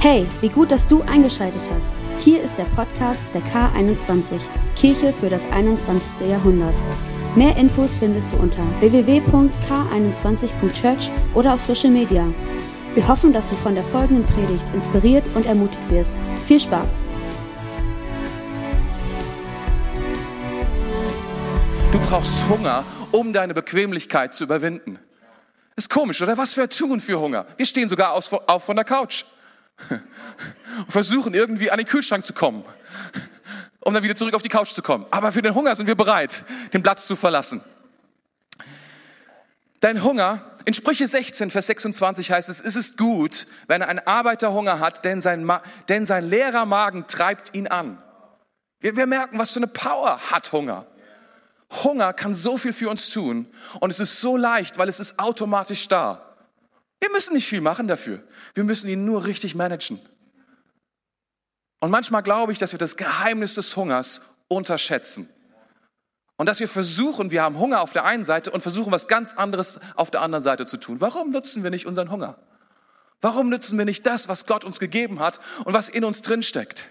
[0.00, 1.90] Hey, wie gut, dass du eingeschaltet hast.
[2.24, 4.38] Hier ist der Podcast der K21,
[4.76, 6.28] Kirche für das 21.
[6.28, 6.72] Jahrhundert.
[7.34, 12.24] Mehr Infos findest du unter www.k21.church oder auf Social Media.
[12.94, 16.14] Wir hoffen, dass du von der folgenden Predigt inspiriert und ermutigt wirst.
[16.46, 17.02] Viel Spaß!
[21.90, 25.00] Du brauchst Hunger, um deine Bequemlichkeit zu überwinden.
[25.74, 26.38] Ist komisch, oder?
[26.38, 27.46] Was wir tun für Hunger.
[27.56, 28.28] Wir stehen sogar auf
[28.64, 29.24] von der Couch
[29.90, 32.64] und versuchen irgendwie an den Kühlschrank zu kommen,
[33.80, 35.06] um dann wieder zurück auf die Couch zu kommen.
[35.10, 37.62] Aber für den Hunger sind wir bereit, den Platz zu verlassen.
[39.80, 44.52] Dein Hunger, in Sprüche 16, Vers 26 heißt es, es ist gut, wenn ein Arbeiter
[44.52, 45.50] Hunger hat, denn sein,
[45.88, 48.02] denn sein leerer Magen treibt ihn an.
[48.80, 50.86] Wir, wir merken, was für eine Power hat Hunger.
[51.70, 53.46] Hunger kann so viel für uns tun
[53.80, 56.27] und es ist so leicht, weil es ist automatisch da.
[57.00, 58.22] Wir müssen nicht viel machen dafür.
[58.54, 60.00] Wir müssen ihn nur richtig managen.
[61.80, 65.28] Und manchmal glaube ich, dass wir das Geheimnis des Hungers unterschätzen.
[66.36, 69.34] Und dass wir versuchen, wir haben Hunger auf der einen Seite und versuchen, was ganz
[69.34, 71.00] anderes auf der anderen Seite zu tun.
[71.00, 72.38] Warum nutzen wir nicht unseren Hunger?
[73.20, 76.86] Warum nutzen wir nicht das, was Gott uns gegeben hat und was in uns drinsteckt?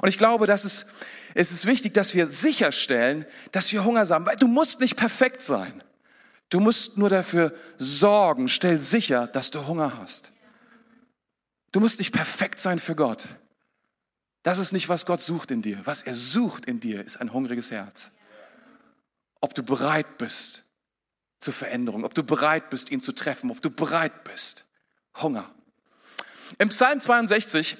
[0.00, 0.86] Und ich glaube, dass es,
[1.34, 4.26] es ist wichtig, dass wir sicherstellen, dass wir Hunger haben.
[4.26, 5.82] Weil du musst nicht perfekt sein.
[6.54, 10.30] Du musst nur dafür sorgen, stell sicher, dass du Hunger hast.
[11.72, 13.26] Du musst nicht perfekt sein für Gott.
[14.44, 15.80] Das ist nicht, was Gott sucht in dir.
[15.82, 18.12] Was er sucht in dir, ist ein hungriges Herz.
[19.40, 20.62] Ob du bereit bist
[21.40, 24.64] zur Veränderung, ob du bereit bist, ihn zu treffen, ob du bereit bist.
[25.20, 25.52] Hunger.
[26.58, 27.76] Im Psalm 62,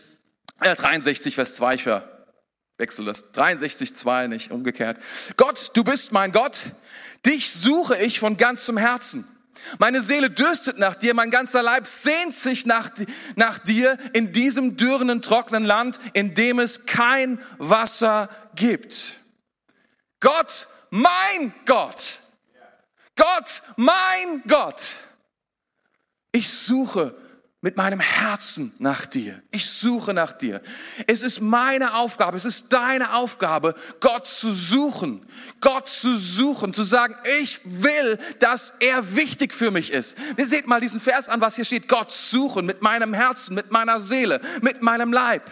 [0.62, 5.00] äh 63, Vers 2, ich verwechsel das, 63, 2, nicht umgekehrt.
[5.36, 6.72] Gott, du bist mein Gott,
[7.26, 9.26] Dich suche ich von ganzem Herzen.
[9.78, 12.90] Meine Seele dürstet nach dir, mein ganzer Leib sehnt sich nach,
[13.34, 19.20] nach dir in diesem dürren, trockenen Land, in dem es kein Wasser gibt.
[20.20, 22.20] Gott, mein Gott.
[23.16, 24.82] Gott, mein Gott.
[26.32, 27.16] Ich suche
[27.64, 29.42] mit meinem Herzen nach dir.
[29.50, 30.60] Ich suche nach dir.
[31.06, 35.26] Es ist meine Aufgabe, es ist deine Aufgabe, Gott zu suchen.
[35.62, 40.14] Gott zu suchen, zu sagen, ich will, dass er wichtig für mich ist.
[40.36, 41.88] Wir seht mal diesen Vers an, was hier steht.
[41.88, 45.50] Gott suchen mit meinem Herzen, mit meiner Seele, mit meinem Leib.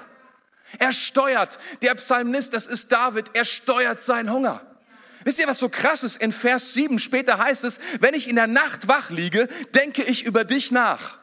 [0.79, 4.61] Er steuert, der Psalmist, das ist David, er steuert seinen Hunger.
[5.25, 6.21] Wisst ihr, was so krass ist?
[6.21, 10.25] In Vers 7 später heißt es, wenn ich in der Nacht wach liege, denke ich
[10.25, 11.22] über dich nach.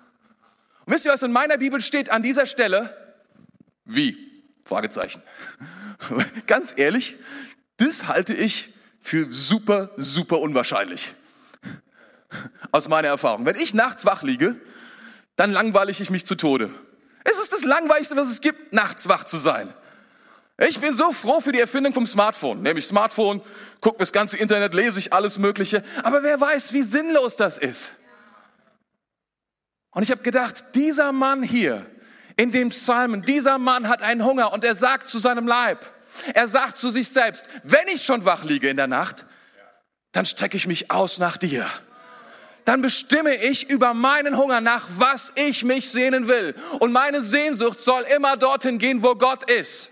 [0.89, 2.95] Wisst ihr, was in meiner Bibel steht an dieser Stelle?
[3.85, 4.17] Wie?
[4.65, 5.21] Fragezeichen.
[6.47, 7.15] Ganz ehrlich,
[7.77, 11.13] das halte ich für super, super unwahrscheinlich.
[12.71, 13.45] Aus meiner Erfahrung.
[13.45, 14.55] Wenn ich nachts wach liege,
[15.35, 16.71] dann langweile ich mich zu Tode.
[17.23, 19.71] Es ist das Langweiligste, was es gibt, nachts wach zu sein.
[20.67, 22.63] Ich bin so froh für die Erfindung vom Smartphone.
[22.63, 23.41] Nehme ich Smartphone,
[23.79, 25.83] gucke das ganze Internet, lese ich alles Mögliche.
[26.01, 27.93] Aber wer weiß, wie sinnlos das ist.
[29.91, 31.85] Und ich habe gedacht, dieser Mann hier
[32.37, 35.85] in dem Psalmen, dieser Mann hat einen Hunger und er sagt zu seinem Leib,
[36.33, 39.25] er sagt zu sich selbst, wenn ich schon wach liege in der Nacht,
[40.11, 41.67] dann strecke ich mich aus nach dir.
[42.65, 46.53] Dann bestimme ich über meinen Hunger nach, was ich mich sehnen will.
[46.79, 49.89] Und meine Sehnsucht soll immer dorthin gehen, wo Gott ist.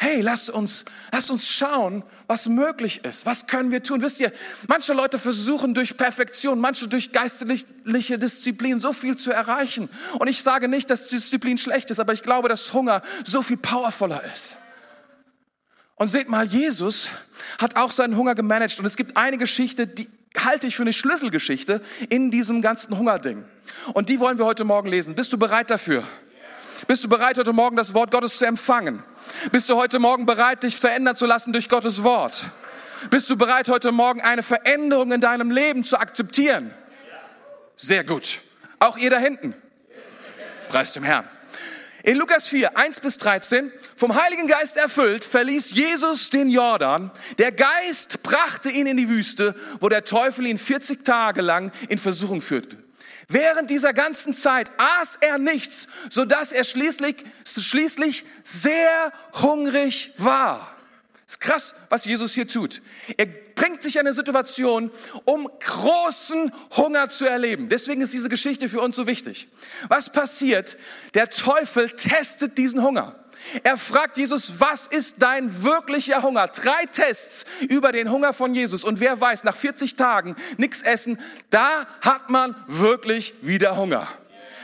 [0.00, 3.26] Hey, lasst uns, lasst uns schauen, was möglich ist.
[3.26, 4.00] Was können wir tun?
[4.00, 4.32] Wisst ihr,
[4.68, 9.90] manche Leute versuchen durch Perfektion, manche durch geistliche Disziplin so viel zu erreichen.
[10.20, 13.56] Und ich sage nicht, dass Disziplin schlecht ist, aber ich glaube, dass Hunger so viel
[13.56, 14.54] powervoller ist.
[15.96, 17.08] Und seht mal, Jesus
[17.58, 18.78] hat auch seinen Hunger gemanagt.
[18.78, 23.44] Und es gibt eine Geschichte, die halte ich für eine Schlüsselgeschichte in diesem ganzen Hungerding.
[23.94, 25.16] Und die wollen wir heute Morgen lesen.
[25.16, 26.04] Bist du bereit dafür?
[26.86, 29.02] Bist du bereit, heute Morgen das Wort Gottes zu empfangen?
[29.52, 32.46] Bist du heute Morgen bereit, dich verändern zu lassen durch Gottes Wort?
[33.10, 36.74] Bist du bereit, heute Morgen eine Veränderung in deinem Leben zu akzeptieren?
[37.76, 38.40] Sehr gut.
[38.80, 39.54] Auch ihr da hinten.
[40.68, 41.28] Preis dem Herrn.
[42.02, 47.10] In Lukas 4, 1 bis 13, vom Heiligen Geist erfüllt, verließ Jesus den Jordan.
[47.38, 51.98] Der Geist brachte ihn in die Wüste, wo der Teufel ihn 40 Tage lang in
[51.98, 52.76] Versuchung führte.
[53.28, 60.74] Während dieser ganzen Zeit aß er nichts, so dass er schließlich, schließlich sehr hungrig war.
[61.26, 62.80] ist krass, was Jesus hier tut.
[63.18, 64.90] Er bringt sich in eine Situation,
[65.26, 67.68] um großen Hunger zu erleben.
[67.68, 69.48] Deswegen ist diese Geschichte für uns so wichtig.
[69.88, 70.78] Was passiert?
[71.12, 73.14] Der Teufel testet diesen Hunger.
[73.62, 76.48] Er fragt Jesus, was ist dein wirklicher Hunger?
[76.48, 78.84] Drei Tests über den Hunger von Jesus.
[78.84, 81.18] Und wer weiß, nach 40 Tagen nichts essen,
[81.50, 84.08] da hat man wirklich wieder Hunger.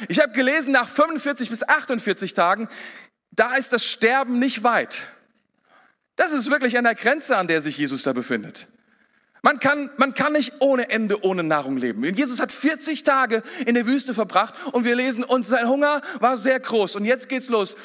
[0.09, 2.69] Ich habe gelesen, nach 45 bis 48 Tagen,
[3.31, 5.03] da ist das Sterben nicht weit.
[6.17, 8.69] Das ist wirklich an der Grenze, an der sich Jesus da befindet.
[9.44, 12.03] Man kann, man kann nicht ohne Ende ohne Nahrung leben.
[12.15, 16.38] Jesus hat 40 Tage in der Wüste verbracht und wir lesen, und sein Hunger war
[16.38, 16.97] sehr groß.
[16.97, 17.76] Und jetzt geht's los.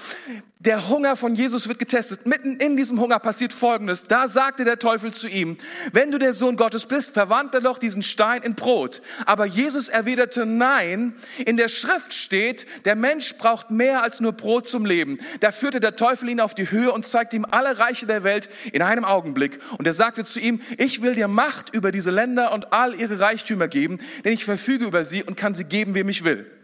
[0.61, 2.25] Der Hunger von Jesus wird getestet.
[2.25, 4.03] Mitten in diesem Hunger passiert Folgendes.
[4.03, 5.55] Da sagte der Teufel zu ihm,
[5.93, 9.01] wenn du der Sohn Gottes bist, verwandle doch diesen Stein in Brot.
[9.25, 11.15] Aber Jesus erwiderte, nein,
[11.45, 15.19] in der Schrift steht, der Mensch braucht mehr als nur Brot zum Leben.
[15.39, 18.49] Da führte der Teufel ihn auf die Höhe und zeigte ihm alle Reiche der Welt
[18.73, 19.59] in einem Augenblick.
[19.77, 23.21] Und er sagte zu ihm, ich will dir Macht über diese Länder und all ihre
[23.21, 26.58] Reichtümer geben, denn ich verfüge über sie und kann sie geben, wem ich will.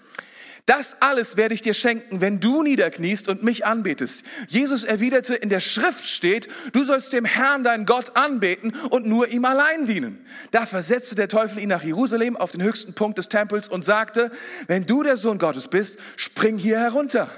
[0.65, 4.23] Das alles werde ich dir schenken, wenn du niederkniest und mich anbetest.
[4.47, 9.27] Jesus erwiderte, in der Schrift steht, du sollst dem Herrn, deinen Gott, anbeten und nur
[9.27, 10.25] ihm allein dienen.
[10.49, 14.31] Da versetzte der Teufel ihn nach Jerusalem auf den höchsten Punkt des Tempels und sagte,
[14.65, 17.29] wenn du der Sohn Gottes bist, spring hier herunter.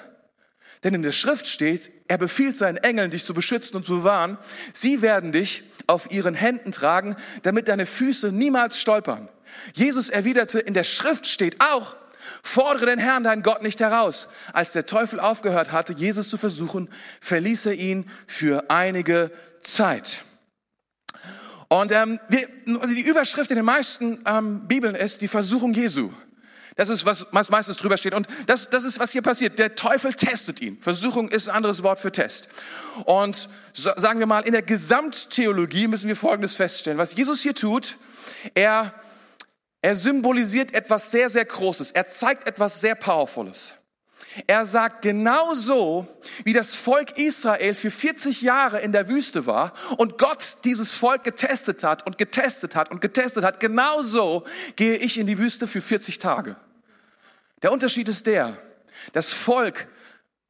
[0.85, 4.37] Denn in der Schrift steht, er befiehlt seinen Engeln, dich zu beschützen und zu bewahren.
[4.73, 9.27] Sie werden dich auf ihren Händen tragen, damit deine Füße niemals stolpern.
[9.73, 11.97] Jesus erwiderte, in der Schrift steht auch,
[12.47, 14.29] Fordere den Herrn, deinen Gott, nicht heraus.
[14.53, 16.89] Als der Teufel aufgehört hatte, Jesus zu versuchen,
[17.19, 20.23] verließ er ihn für einige Zeit.
[21.67, 26.09] Und ähm, wir, die Überschrift in den meisten ähm, Bibeln ist die Versuchung Jesu.
[26.77, 28.13] Das ist, was, was meistens drüber steht.
[28.13, 29.59] Und das, das ist, was hier passiert.
[29.59, 30.77] Der Teufel testet ihn.
[30.79, 32.47] Versuchung ist ein anderes Wort für Test.
[33.03, 36.97] Und so, sagen wir mal, in der Gesamttheologie müssen wir Folgendes feststellen.
[36.97, 37.97] Was Jesus hier tut,
[38.53, 38.93] er
[39.87, 41.91] er symbolisiert etwas sehr, sehr Großes.
[41.91, 43.73] Er zeigt etwas sehr Powervolles.
[44.45, 46.05] Er sagt genauso,
[46.43, 51.23] wie das Volk Israel für 40 Jahre in der Wüste war und Gott dieses Volk
[51.23, 54.43] getestet hat und getestet hat und getestet hat, genauso
[54.75, 56.57] gehe ich in die Wüste für 40 Tage.
[57.63, 58.57] Der Unterschied ist der,
[59.13, 59.87] das Volk,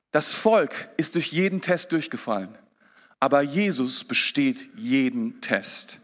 [0.10, 2.58] das Volk ist durch jeden Test durchgefallen,
[3.20, 6.00] aber Jesus besteht jeden Test.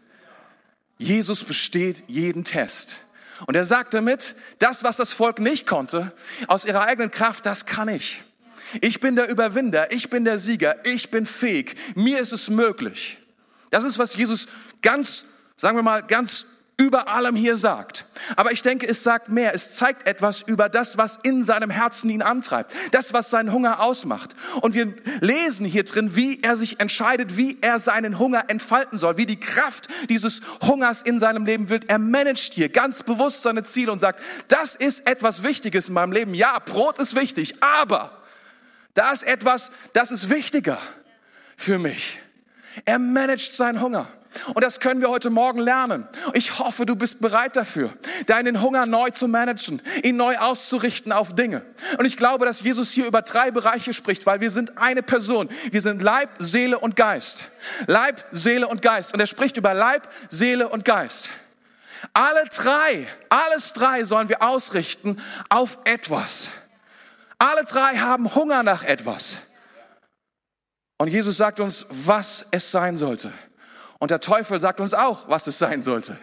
[0.98, 3.03] Jesus besteht jeden Test.
[3.46, 6.12] Und er sagt damit, das, was das Volk nicht konnte,
[6.46, 8.22] aus ihrer eigenen Kraft, das kann ich.
[8.80, 13.18] Ich bin der Überwinder, ich bin der Sieger, ich bin fähig, mir ist es möglich.
[13.70, 14.46] Das ist, was Jesus
[14.82, 15.24] ganz,
[15.56, 18.06] sagen wir mal, ganz über allem hier sagt.
[18.36, 19.54] Aber ich denke, es sagt mehr.
[19.54, 22.72] Es zeigt etwas über das, was in seinem Herzen ihn antreibt.
[22.90, 24.34] Das, was seinen Hunger ausmacht.
[24.60, 29.16] Und wir lesen hier drin, wie er sich entscheidet, wie er seinen Hunger entfalten soll,
[29.16, 31.88] wie die Kraft dieses Hungers in seinem Leben wird.
[31.88, 36.12] Er managt hier ganz bewusst seine Ziele und sagt, das ist etwas Wichtiges in meinem
[36.12, 36.34] Leben.
[36.34, 38.22] Ja, Brot ist wichtig, aber
[38.94, 40.80] da ist etwas, das ist wichtiger
[41.56, 42.20] für mich.
[42.84, 44.08] Er managt seinen Hunger.
[44.48, 46.08] Und das können wir heute Morgen lernen.
[46.32, 47.92] Ich hoffe, du bist bereit dafür,
[48.26, 51.62] deinen Hunger neu zu managen, ihn neu auszurichten auf Dinge.
[51.98, 55.48] Und ich glaube, dass Jesus hier über drei Bereiche spricht, weil wir sind eine Person.
[55.70, 57.48] Wir sind Leib, Seele und Geist.
[57.86, 59.14] Leib, Seele und Geist.
[59.14, 61.28] Und er spricht über Leib, Seele und Geist.
[62.12, 66.48] Alle drei, alles drei sollen wir ausrichten auf etwas.
[67.38, 69.38] Alle drei haben Hunger nach etwas.
[70.98, 73.32] Und Jesus sagt uns, was es sein sollte.
[73.98, 76.18] Und der Teufel sagt uns auch, was es sein sollte.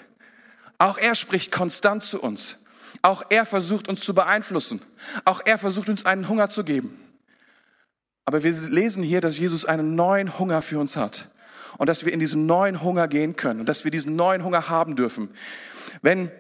[0.78, 2.58] Auch er spricht konstant zu uns.
[3.02, 4.82] Auch er versucht uns zu beeinflussen.
[5.26, 6.98] Auch er versucht uns einen Hunger zu geben.
[8.26, 11.30] Aber wir lesen hier, dass Jesus einen neuen Hunger für uns hat.
[11.78, 13.60] Und dass wir in diesen neuen Hunger gehen können.
[13.60, 15.32] Und dass wir diesen neuen Hunger haben dürfen.
[16.02, 16.32] Wenn,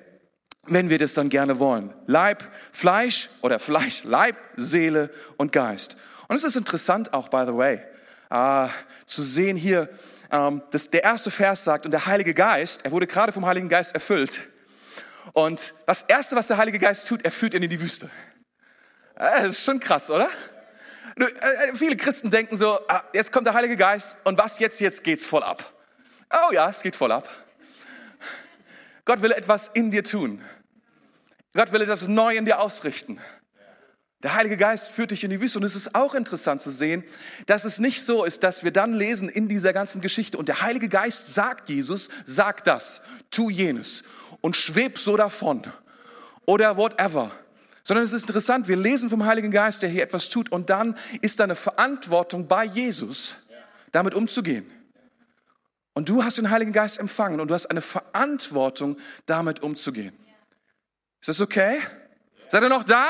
[0.67, 1.93] wenn wir das dann gerne wollen.
[2.05, 5.97] Leib, Fleisch oder Fleisch, Leib, Seele und Geist.
[6.27, 7.81] Und es ist interessant auch, by the way,
[8.31, 8.67] äh,
[9.05, 9.89] zu sehen hier,
[10.31, 13.69] ähm, dass der erste Vers sagt, und der Heilige Geist, er wurde gerade vom Heiligen
[13.69, 14.41] Geist erfüllt.
[15.33, 18.09] Und das Erste, was der Heilige Geist tut, er führt ihn in die Wüste.
[19.15, 20.29] Das ist schon krass, oder?
[21.17, 24.79] Äh, äh, viele Christen denken so, ah, jetzt kommt der Heilige Geist und was jetzt,
[24.79, 25.73] jetzt geht's voll ab.
[26.31, 27.27] Oh ja, es geht voll ab.
[29.03, 30.41] Gott will etwas in dir tun.
[31.53, 33.19] Gott will etwas neu in dir ausrichten.
[34.23, 35.57] Der Heilige Geist führt dich in die Wüste.
[35.57, 37.03] Und es ist auch interessant zu sehen,
[37.47, 40.61] dass es nicht so ist, dass wir dann lesen in dieser ganzen Geschichte und der
[40.61, 43.01] Heilige Geist sagt Jesus, sag das,
[43.31, 44.03] tu jenes
[44.41, 45.63] und schweb so davon
[46.45, 47.31] oder whatever.
[47.83, 50.95] Sondern es ist interessant, wir lesen vom Heiligen Geist, der hier etwas tut und dann
[51.21, 53.37] ist da eine Verantwortung bei Jesus,
[53.91, 54.69] damit umzugehen.
[55.93, 60.13] Und du hast den Heiligen Geist empfangen und du hast eine Verantwortung, damit umzugehen.
[61.19, 61.81] Ist das okay?
[62.49, 63.07] Seid ihr noch da?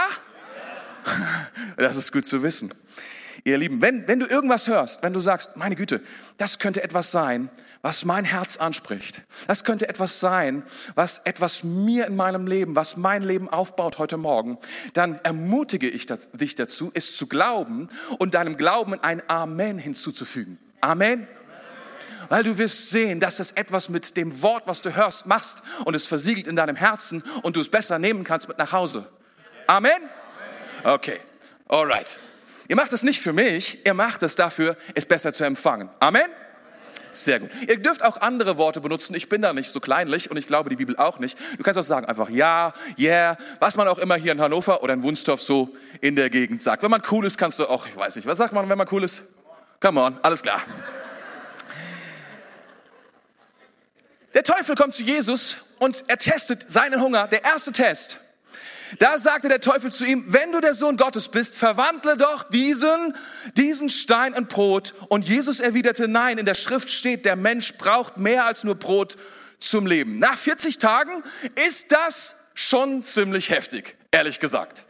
[1.77, 2.73] Das ist gut zu wissen.
[3.43, 6.01] Ihr Lieben, wenn, wenn du irgendwas hörst, wenn du sagst, meine Güte,
[6.37, 7.49] das könnte etwas sein,
[7.81, 9.23] was mein Herz anspricht.
[9.47, 14.17] Das könnte etwas sein, was etwas mir in meinem Leben, was mein Leben aufbaut heute
[14.17, 14.59] Morgen,
[14.93, 17.89] dann ermutige ich dich dazu, es zu glauben
[18.19, 20.59] und deinem Glauben ein Amen hinzuzufügen.
[20.79, 21.27] Amen.
[22.29, 25.95] Weil du wirst sehen, dass es etwas mit dem Wort, was du hörst, machst und
[25.95, 29.09] es versiegelt in deinem Herzen und du es besser nehmen kannst mit nach Hause.
[29.65, 29.91] Amen?
[30.83, 31.19] Okay.
[31.67, 32.19] Alright.
[32.67, 35.89] Ihr macht es nicht für mich, ihr macht es dafür, es besser zu empfangen.
[35.99, 36.27] Amen?
[37.11, 37.51] Sehr gut.
[37.67, 39.13] Ihr dürft auch andere Worte benutzen.
[39.15, 41.37] Ich bin da nicht so kleinlich und ich glaube die Bibel auch nicht.
[41.57, 44.93] Du kannst auch sagen einfach ja, yeah, was man auch immer hier in Hannover oder
[44.93, 46.83] in Wunstorf so in der Gegend sagt.
[46.83, 48.87] Wenn man cool ist, kannst du auch, ich weiß nicht, was sagt man, wenn man
[48.91, 49.23] cool ist?
[49.81, 50.61] Come on, alles klar.
[54.33, 57.27] Der Teufel kommt zu Jesus und er testet seinen Hunger.
[57.27, 58.17] Der erste Test.
[58.99, 63.15] Da sagte der Teufel zu ihm, wenn du der Sohn Gottes bist, verwandle doch diesen,
[63.55, 64.93] diesen Stein in Brot.
[65.09, 69.17] Und Jesus erwiderte, nein, in der Schrift steht, der Mensch braucht mehr als nur Brot
[69.59, 70.19] zum Leben.
[70.19, 71.23] Nach 40 Tagen
[71.67, 74.85] ist das schon ziemlich heftig, ehrlich gesagt.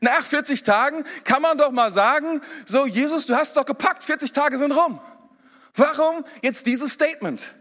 [0.00, 4.32] Nach 40 Tagen kann man doch mal sagen, so Jesus, du hast doch gepackt, 40
[4.32, 5.00] Tage sind rum.
[5.74, 7.54] Warum jetzt dieses Statement?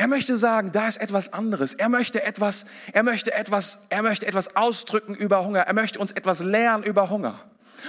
[0.00, 1.74] Er möchte sagen, da ist etwas anderes.
[1.74, 2.64] Er möchte etwas,
[2.94, 5.60] er möchte etwas, er möchte etwas ausdrücken über Hunger.
[5.60, 7.38] Er möchte uns etwas lernen über Hunger.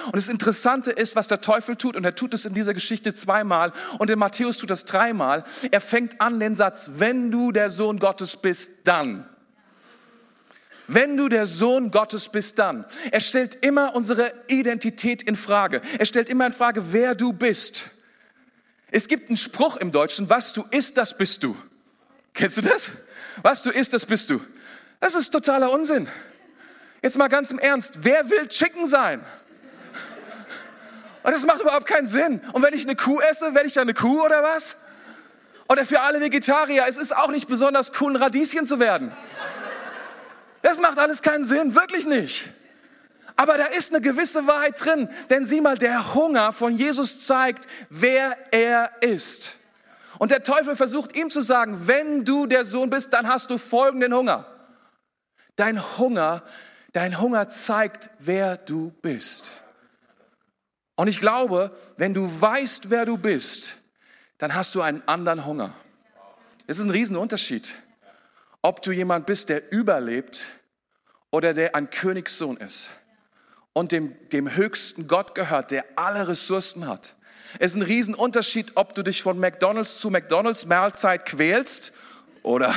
[0.07, 3.15] Und das Interessante ist, was der Teufel tut, und er tut es in dieser Geschichte
[3.15, 5.45] zweimal, und in Matthäus tut das dreimal.
[5.71, 9.25] Er fängt an den Satz, wenn du der Sohn Gottes bist, dann.
[10.87, 12.83] Wenn du der Sohn Gottes bist, dann.
[13.11, 15.81] Er stellt immer unsere Identität in Frage.
[15.97, 17.89] Er stellt immer in Frage, wer du bist.
[18.91, 21.55] Es gibt einen Spruch im Deutschen, was du isst, das bist du.
[22.33, 22.91] Kennst du das?
[23.41, 24.41] Was du isst, das bist du.
[24.99, 26.07] Das ist totaler Unsinn.
[27.01, 27.93] Jetzt mal ganz im Ernst.
[28.03, 29.21] Wer will Chicken sein?
[31.23, 32.41] Und das macht überhaupt keinen Sinn.
[32.53, 34.77] Und wenn ich eine Kuh esse, werde ich dann eine Kuh oder was?
[35.69, 39.11] Oder für alle Vegetarier, es ist auch nicht besonders cool, ein Radieschen zu werden.
[40.61, 42.49] Das macht alles keinen Sinn, wirklich nicht.
[43.35, 47.67] Aber da ist eine gewisse Wahrheit drin, denn sieh mal, der Hunger von Jesus zeigt,
[47.89, 49.55] wer er ist.
[50.21, 53.57] Und der Teufel versucht ihm zu sagen, wenn du der Sohn bist, dann hast du
[53.57, 54.45] folgenden Hunger.
[55.55, 56.43] Dein Hunger,
[56.93, 59.49] dein Hunger zeigt, wer du bist.
[60.93, 63.77] Und ich glaube, wenn du weißt, wer du bist,
[64.37, 65.73] dann hast du einen anderen Hunger.
[66.67, 67.73] Es ist ein Riesenunterschied,
[68.61, 70.51] ob du jemand bist, der überlebt
[71.31, 72.91] oder der ein Königssohn ist
[73.73, 77.15] und dem, dem höchsten Gott gehört, der alle Ressourcen hat.
[77.59, 81.93] Es ist ein Riesenunterschied, ob du dich von McDonalds zu McDonalds Mahlzeit quälst
[82.43, 82.73] oder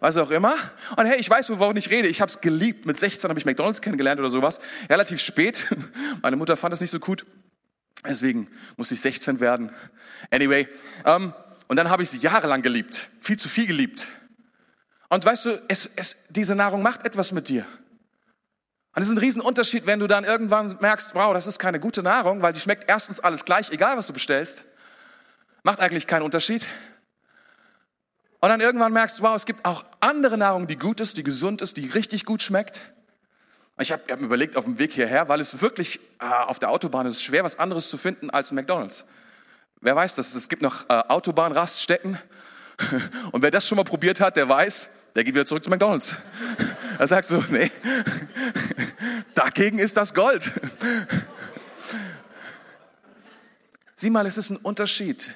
[0.00, 0.54] was auch immer.
[0.96, 2.08] Und hey, ich weiß, wovon ich rede.
[2.08, 2.86] Ich habe es geliebt.
[2.86, 4.60] Mit 16 habe ich McDonalds kennengelernt oder sowas.
[4.90, 5.66] Relativ spät.
[6.22, 7.24] Meine Mutter fand das nicht so gut.
[8.06, 9.72] Deswegen musste ich 16 werden.
[10.30, 10.68] Anyway.
[11.06, 11.32] Ähm,
[11.68, 13.08] und dann habe ich sie jahrelang geliebt.
[13.22, 14.06] Viel zu viel geliebt.
[15.08, 17.64] Und weißt du, es, es, diese Nahrung macht etwas mit dir.
[18.94, 22.02] Und es ist ein Riesenunterschied, wenn du dann irgendwann merkst, wow, das ist keine gute
[22.02, 24.62] Nahrung, weil die schmeckt erstens alles gleich, egal was du bestellst.
[25.64, 26.66] Macht eigentlich keinen Unterschied.
[28.40, 31.24] Und dann irgendwann merkst du, wow, es gibt auch andere Nahrung, die gut ist, die
[31.24, 32.80] gesund ist, die richtig gut schmeckt.
[33.80, 36.70] Ich habe hab mir überlegt auf dem Weg hierher, weil es wirklich äh, auf der
[36.70, 39.06] Autobahn ist schwer, was anderes zu finden als McDonald's.
[39.80, 40.34] Wer weiß das?
[40.34, 42.18] Es gibt noch äh, Autobahnraststätten.
[43.32, 46.14] Und wer das schon mal probiert hat, der weiß, der geht wieder zurück zu McDonald's.
[46.96, 47.72] Er sagt so, nee,
[49.34, 50.50] dagegen ist das Gold.
[53.96, 55.34] Sieh mal, es ist ein Unterschied.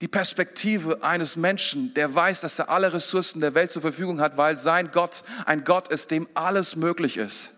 [0.00, 4.36] Die Perspektive eines Menschen, der weiß, dass er alle Ressourcen der Welt zur Verfügung hat,
[4.36, 7.50] weil sein Gott ein Gott ist, dem alles möglich ist.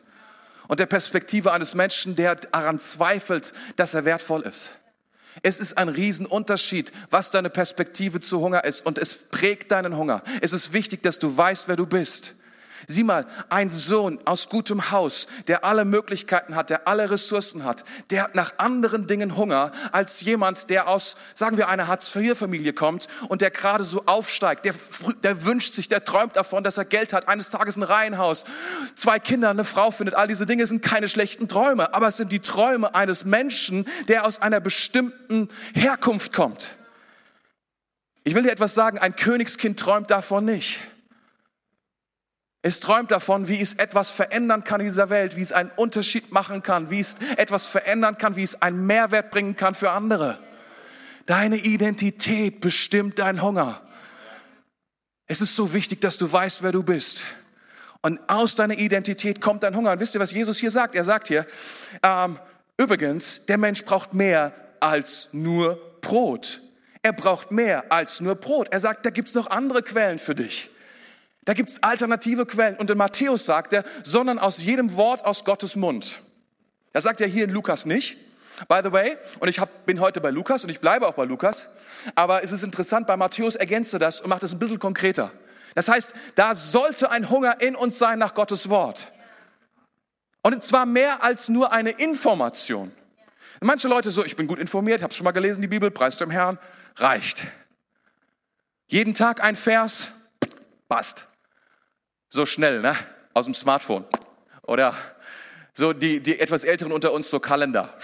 [0.68, 4.72] Und der Perspektive eines Menschen, der daran zweifelt, dass er wertvoll ist.
[5.42, 10.22] Es ist ein Riesenunterschied, was deine Perspektive zu Hunger ist und es prägt deinen Hunger.
[10.40, 12.34] Es ist wichtig, dass du weißt, wer du bist.
[12.86, 17.84] Sieh mal, ein Sohn aus gutem Haus, der alle Möglichkeiten hat, der alle Ressourcen hat,
[18.10, 23.08] der hat nach anderen Dingen Hunger als jemand, der aus, sagen wir, einer Hartz-IV-Familie kommt
[23.28, 24.74] und der gerade so aufsteigt, der,
[25.22, 28.44] der wünscht sich, der träumt davon, dass er Geld hat, eines Tages ein Reihenhaus,
[28.96, 30.14] zwei Kinder, eine Frau findet.
[30.14, 34.26] All diese Dinge sind keine schlechten Träume, aber es sind die Träume eines Menschen, der
[34.26, 36.74] aus einer bestimmten Herkunft kommt.
[38.24, 40.80] Ich will dir etwas sagen, ein Königskind träumt davon nicht.
[42.66, 46.32] Es träumt davon, wie es etwas verändern kann in dieser Welt, wie es einen Unterschied
[46.32, 50.38] machen kann, wie es etwas verändern kann, wie es einen Mehrwert bringen kann für andere.
[51.26, 53.82] Deine Identität bestimmt dein Hunger.
[55.26, 57.22] Es ist so wichtig, dass du weißt, wer du bist.
[58.00, 59.92] Und aus deiner Identität kommt dein Hunger.
[59.92, 60.94] Und wisst ihr, was Jesus hier sagt?
[60.94, 61.46] Er sagt hier,
[62.02, 62.38] ähm,
[62.78, 66.62] Übrigens, der Mensch braucht mehr als nur Brot.
[67.02, 68.68] Er braucht mehr als nur Brot.
[68.70, 70.70] Er sagt, da gibt's noch andere Quellen für dich.
[71.44, 72.76] Da gibt's alternative Quellen.
[72.76, 76.20] Und in Matthäus sagt er, sondern aus jedem Wort aus Gottes Mund.
[76.92, 78.16] Das sagt er hier in Lukas nicht.
[78.68, 81.24] By the way, und ich hab, bin heute bei Lukas und ich bleibe auch bei
[81.24, 81.66] Lukas,
[82.14, 85.32] aber es ist interessant, bei Matthäus ergänzt er das und macht es ein bisschen konkreter.
[85.74, 89.10] Das heißt, da sollte ein Hunger in uns sein nach Gottes Wort.
[90.42, 92.92] Und zwar mehr als nur eine Information.
[93.60, 96.30] Manche Leute so, ich bin gut informiert, habe schon mal gelesen, die Bibel, preis dem
[96.30, 96.58] Herrn,
[96.96, 97.44] reicht.
[98.86, 100.12] Jeden Tag ein Vers,
[100.88, 101.26] passt.
[102.34, 102.96] So schnell, ne?
[103.32, 104.04] Aus dem Smartphone.
[104.62, 104.92] Oder
[105.72, 107.96] so die, die etwas Älteren unter uns, so Kalender.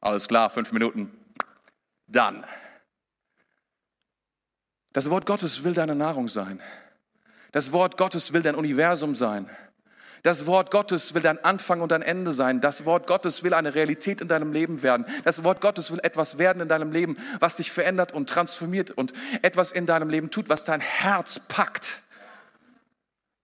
[0.00, 1.12] Alles klar, fünf Minuten.
[2.06, 2.46] Dann.
[4.94, 6.62] Das Wort Gottes will deine Nahrung sein.
[7.52, 9.50] Das Wort Gottes will dein Universum sein.
[10.22, 12.62] Das Wort Gottes will dein Anfang und dein Ende sein.
[12.62, 15.04] Das Wort Gottes will eine Realität in deinem Leben werden.
[15.24, 19.12] Das Wort Gottes will etwas werden in deinem Leben, was dich verändert und transformiert und
[19.42, 22.00] etwas in deinem Leben tut, was dein Herz packt.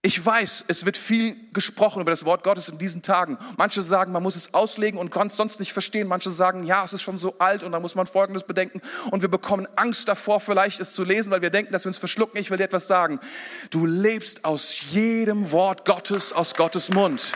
[0.04, 3.38] Ich weiß, es wird viel gesprochen über das Wort Gottes in diesen Tagen.
[3.56, 6.08] Manche sagen, man muss es auslegen und kann es sonst nicht verstehen.
[6.08, 8.82] Manche sagen, ja, es ist schon so alt und da muss man Folgendes bedenken.
[9.12, 11.98] Und wir bekommen Angst davor, vielleicht es zu lesen, weil wir denken, dass wir uns
[11.98, 12.40] verschlucken.
[12.40, 13.20] Ich will dir etwas sagen.
[13.70, 17.32] Du lebst aus jedem Wort Gottes, aus Gottes Mund.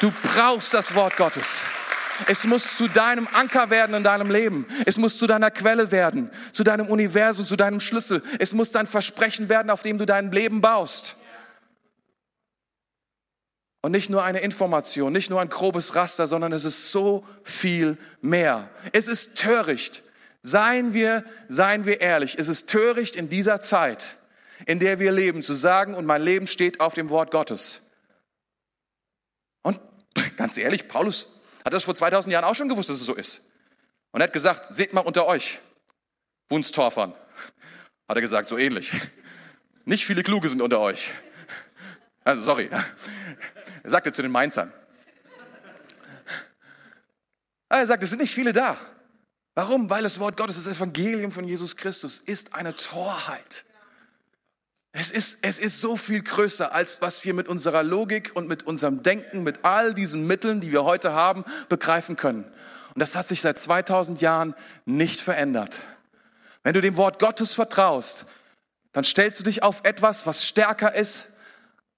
[0.00, 1.48] Du brauchst das Wort Gottes.
[2.26, 4.66] Es muss zu deinem Anker werden in deinem Leben.
[4.84, 8.22] Es muss zu deiner Quelle werden, zu deinem Universum, zu deinem Schlüssel.
[8.38, 11.16] Es muss dein Versprechen werden, auf dem du dein Leben baust.
[13.82, 17.98] Und nicht nur eine Information, nicht nur ein grobes Raster, sondern es ist so viel
[18.20, 18.70] mehr.
[18.92, 20.04] Es ist töricht.
[20.42, 22.38] Seien wir, seien wir ehrlich.
[22.38, 24.16] Es ist töricht in dieser Zeit,
[24.66, 27.82] in der wir leben, zu sagen, und mein Leben steht auf dem Wort Gottes.
[29.62, 29.80] Und
[30.36, 33.42] ganz ehrlich, Paulus hat das vor 2000 Jahren auch schon gewusst, dass es so ist.
[34.12, 35.58] Und er hat gesagt, seht mal unter euch,
[36.48, 37.14] Wunstorfern.
[38.08, 38.92] Hat er gesagt, so ähnlich.
[39.84, 41.08] Nicht viele Kluge sind unter euch.
[42.24, 42.70] Also, sorry.
[43.82, 44.72] Er sagte zu den Mainzern.
[47.68, 48.76] Er sagt, es sind nicht viele da.
[49.54, 49.90] Warum?
[49.90, 53.64] Weil das Wort Gottes, das Evangelium von Jesus Christus, ist eine Torheit.
[54.92, 58.64] Es ist, es ist so viel größer, als was wir mit unserer Logik und mit
[58.64, 62.44] unserem Denken, mit all diesen Mitteln, die wir heute haben, begreifen können.
[62.44, 65.82] Und das hat sich seit 2000 Jahren nicht verändert.
[66.62, 68.26] Wenn du dem Wort Gottes vertraust,
[68.92, 71.31] dann stellst du dich auf etwas, was stärker ist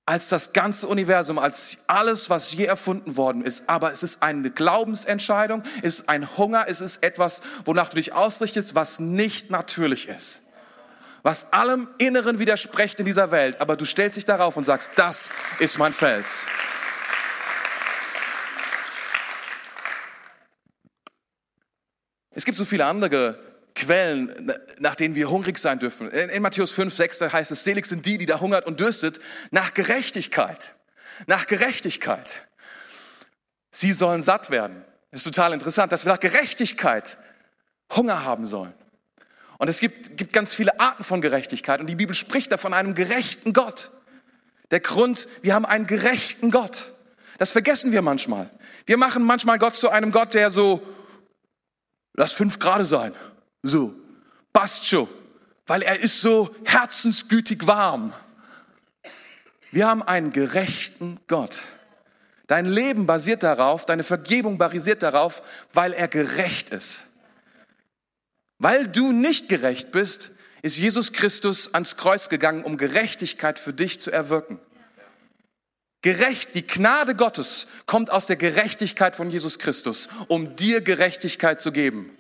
[0.07, 3.63] als das ganze Universum, als alles, was je erfunden worden ist.
[3.69, 8.13] Aber es ist eine Glaubensentscheidung, es ist ein Hunger, es ist etwas, wonach du dich
[8.13, 10.43] ausrichtest, was nicht natürlich ist.
[11.23, 13.63] Was allem Inneren widerspricht in dieser Welt.
[13.63, 16.47] Aber du stellst dich darauf und sagst, das ist mein Fels.
[22.33, 23.39] Es gibt so viele andere
[23.75, 26.09] Quellen, nach denen wir hungrig sein dürfen.
[26.11, 29.75] In, Matthäus 5, 6 heißt es, selig sind die, die da hungert und dürstet nach
[29.75, 30.75] Gerechtigkeit.
[31.27, 32.47] Nach Gerechtigkeit.
[33.71, 34.85] Sie sollen satt werden.
[35.11, 37.19] Ist total interessant, dass wir nach Gerechtigkeit
[37.95, 38.73] Hunger haben sollen.
[39.59, 42.75] Und es gibt, gibt ganz viele Arten von Gerechtigkeit und die Bibel spricht da von
[42.75, 43.91] einem gerechten Gott.
[44.71, 46.93] Der Grund, wir haben einen gerechten Gott.
[47.39, 48.51] Das vergessen wir manchmal.
[48.87, 50.83] Wir machen manchmal Gott zu einem Gott, der so,
[52.15, 53.15] lass fünf Grade sein.
[53.67, 53.95] So,
[54.53, 55.09] passt schon,
[55.67, 58.13] weil er ist so herzensgütig warm.
[59.73, 61.63] Wir haben einen gerechten Gott.
[62.47, 67.07] Dein Leben basiert darauf, deine Vergebung basiert darauf, weil er gerecht ist.
[68.59, 73.99] Weil du nicht gerecht bist, ist Jesus Christus ans Kreuz gegangen, um Gerechtigkeit für dich
[73.99, 74.61] zu erwirken.
[76.03, 81.73] Gerecht, die Gnade Gottes kommt aus der Gerechtigkeit von Jesus Christus, um dir Gerechtigkeit zu
[81.73, 82.15] geben.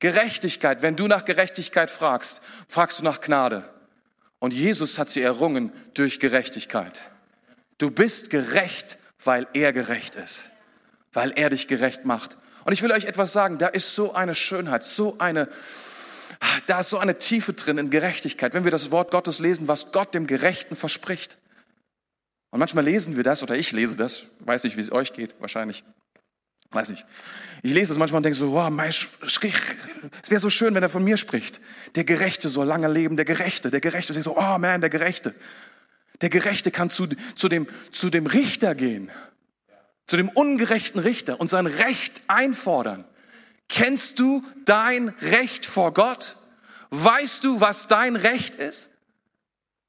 [0.00, 3.68] Gerechtigkeit, wenn du nach Gerechtigkeit fragst, fragst du nach Gnade.
[4.38, 7.02] Und Jesus hat sie errungen durch Gerechtigkeit.
[7.78, 10.48] Du bist gerecht, weil er gerecht ist,
[11.12, 12.38] weil er dich gerecht macht.
[12.64, 15.48] Und ich will euch etwas sagen, da ist so eine Schönheit, so eine,
[16.66, 19.90] da ist so eine Tiefe drin in Gerechtigkeit, wenn wir das Wort Gottes lesen, was
[19.90, 21.38] Gott dem Gerechten verspricht.
[22.50, 25.34] Und manchmal lesen wir das, oder ich lese das, weiß nicht, wie es euch geht,
[25.40, 25.82] wahrscheinlich.
[26.70, 27.06] Weiß nicht.
[27.62, 28.70] Ich lese das manchmal und denke so, wow,
[29.22, 31.60] es wäre so schön, wenn er von mir spricht.
[31.94, 34.12] Der Gerechte soll lange leben, der Gerechte, der Gerechte.
[34.12, 35.34] Und ich so, oh man, der Gerechte.
[36.20, 39.10] Der Gerechte kann zu, zu, dem, zu dem Richter gehen,
[40.06, 43.04] zu dem ungerechten Richter und sein Recht einfordern.
[43.68, 46.36] Kennst du dein Recht vor Gott?
[46.90, 48.90] Weißt du, was dein Recht ist?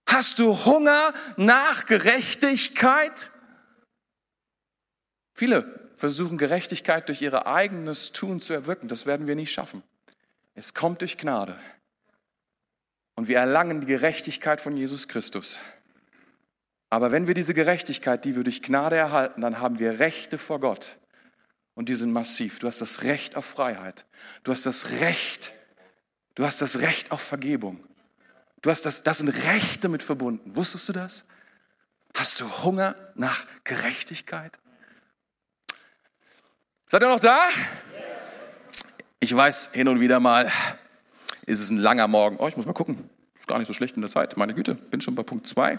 [0.07, 3.31] Hast du Hunger nach Gerechtigkeit?
[5.33, 8.87] Viele versuchen, Gerechtigkeit durch ihr eigenes Tun zu erwirken.
[8.87, 9.83] Das werden wir nicht schaffen.
[10.55, 11.59] Es kommt durch Gnade.
[13.15, 15.59] Und wir erlangen die Gerechtigkeit von Jesus Christus.
[16.89, 20.61] Aber wenn wir diese Gerechtigkeit, die wir durch Gnade erhalten, dann haben wir Rechte vor
[20.61, 20.97] Gott.
[21.75, 22.59] Und die sind massiv.
[22.59, 24.05] Du hast das Recht auf Freiheit.
[24.43, 25.53] Du hast das Recht.
[26.35, 27.85] Du hast das Recht auf Vergebung.
[28.61, 30.55] Du hast das, das sind Rechte mit verbunden.
[30.55, 31.25] Wusstest du das?
[32.15, 34.57] Hast du Hunger nach Gerechtigkeit?
[36.91, 37.37] Seid ihr noch da?
[39.19, 40.51] Ich weiß, hin und wieder mal
[41.45, 42.37] ist es ein langer Morgen.
[42.39, 43.07] Oh, ich muss mal gucken.
[43.37, 44.35] Ist gar nicht so schlecht in der Zeit.
[44.37, 45.77] Meine Güte, bin schon bei Punkt zwei.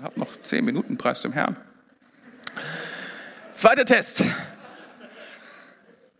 [0.00, 1.56] Hab noch zehn Minuten, Preis dem Herrn.
[3.56, 4.22] Zweiter Test.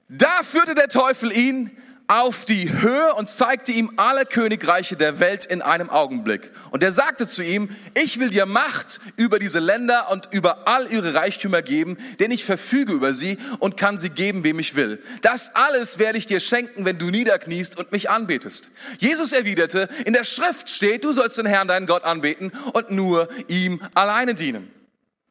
[0.08, 1.70] Da führte der Teufel ihn
[2.06, 6.50] auf die Höhe und zeigte ihm alle Königreiche der Welt in einem Augenblick.
[6.70, 10.86] Und er sagte zu ihm, ich will dir Macht über diese Länder und über all
[10.92, 15.02] ihre Reichtümer geben, denn ich verfüge über sie und kann sie geben, wem ich will.
[15.22, 18.68] Das alles werde ich dir schenken, wenn du niederkniest und mich anbetest.
[18.98, 23.28] Jesus erwiderte, in der Schrift steht, du sollst den Herrn, deinen Gott, anbeten und nur
[23.48, 24.70] ihm alleine dienen.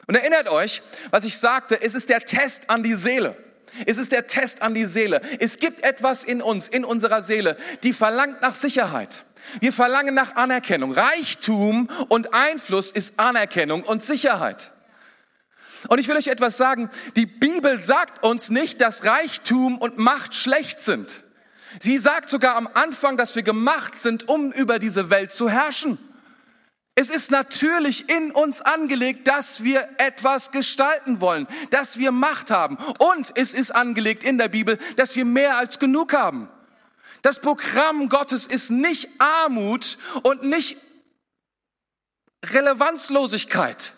[0.08, 0.82] Und erinnert euch,
[1.12, 3.38] was ich sagte, es ist der Test an die Seele.
[3.86, 5.22] Es ist der Test an die Seele.
[5.40, 9.24] Es gibt etwas in uns, in unserer Seele, die verlangt nach Sicherheit.
[9.60, 10.94] Wir verlangen nach Anerkennung.
[10.94, 14.72] Reichtum und Einfluss ist Anerkennung und Sicherheit.
[15.90, 16.90] Und ich will euch etwas sagen.
[17.16, 21.24] Die Bibel sagt uns nicht, dass Reichtum und Macht schlecht sind.
[21.82, 25.98] Sie sagt sogar am Anfang, dass wir gemacht sind, um über diese Welt zu herrschen.
[26.96, 32.78] Es ist natürlich in uns angelegt, dass wir etwas gestalten wollen, dass wir Macht haben.
[33.00, 36.50] Und es ist angelegt in der Bibel, dass wir mehr als genug haben.
[37.24, 40.78] Das Programm Gottes ist nicht Armut und nicht
[42.46, 43.94] Relevanzlosigkeit,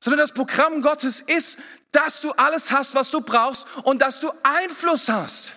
[0.00, 1.58] sondern das Programm Gottes ist,
[1.90, 5.54] dass du alles hast, was du brauchst und dass du Einfluss hast.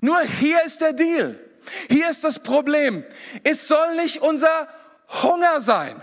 [0.00, 1.38] Nur hier ist der Deal.
[1.88, 3.04] Hier ist das Problem.
[3.44, 4.68] Es soll nicht unser
[5.08, 6.00] Hunger sein.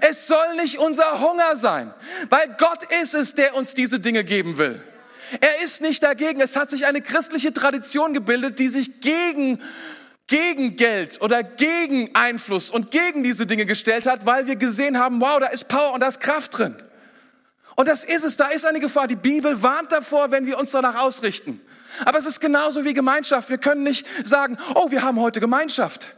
[0.00, 1.92] Es soll nicht unser Hunger sein,
[2.30, 4.82] weil Gott ist es, der uns diese Dinge geben will.
[5.40, 6.40] Er ist nicht dagegen.
[6.40, 9.62] Es hat sich eine christliche Tradition gebildet, die sich gegen
[10.28, 15.20] gegen Geld oder gegen Einfluss und gegen diese Dinge gestellt hat, weil wir gesehen haben,
[15.20, 16.74] wow, da ist Power und da ist Kraft drin.
[17.76, 19.08] Und das ist es, da ist eine Gefahr.
[19.08, 21.60] Die Bibel warnt davor, wenn wir uns danach ausrichten.
[22.06, 23.50] Aber es ist genauso wie Gemeinschaft.
[23.50, 26.14] Wir können nicht sagen, oh, wir haben heute Gemeinschaft.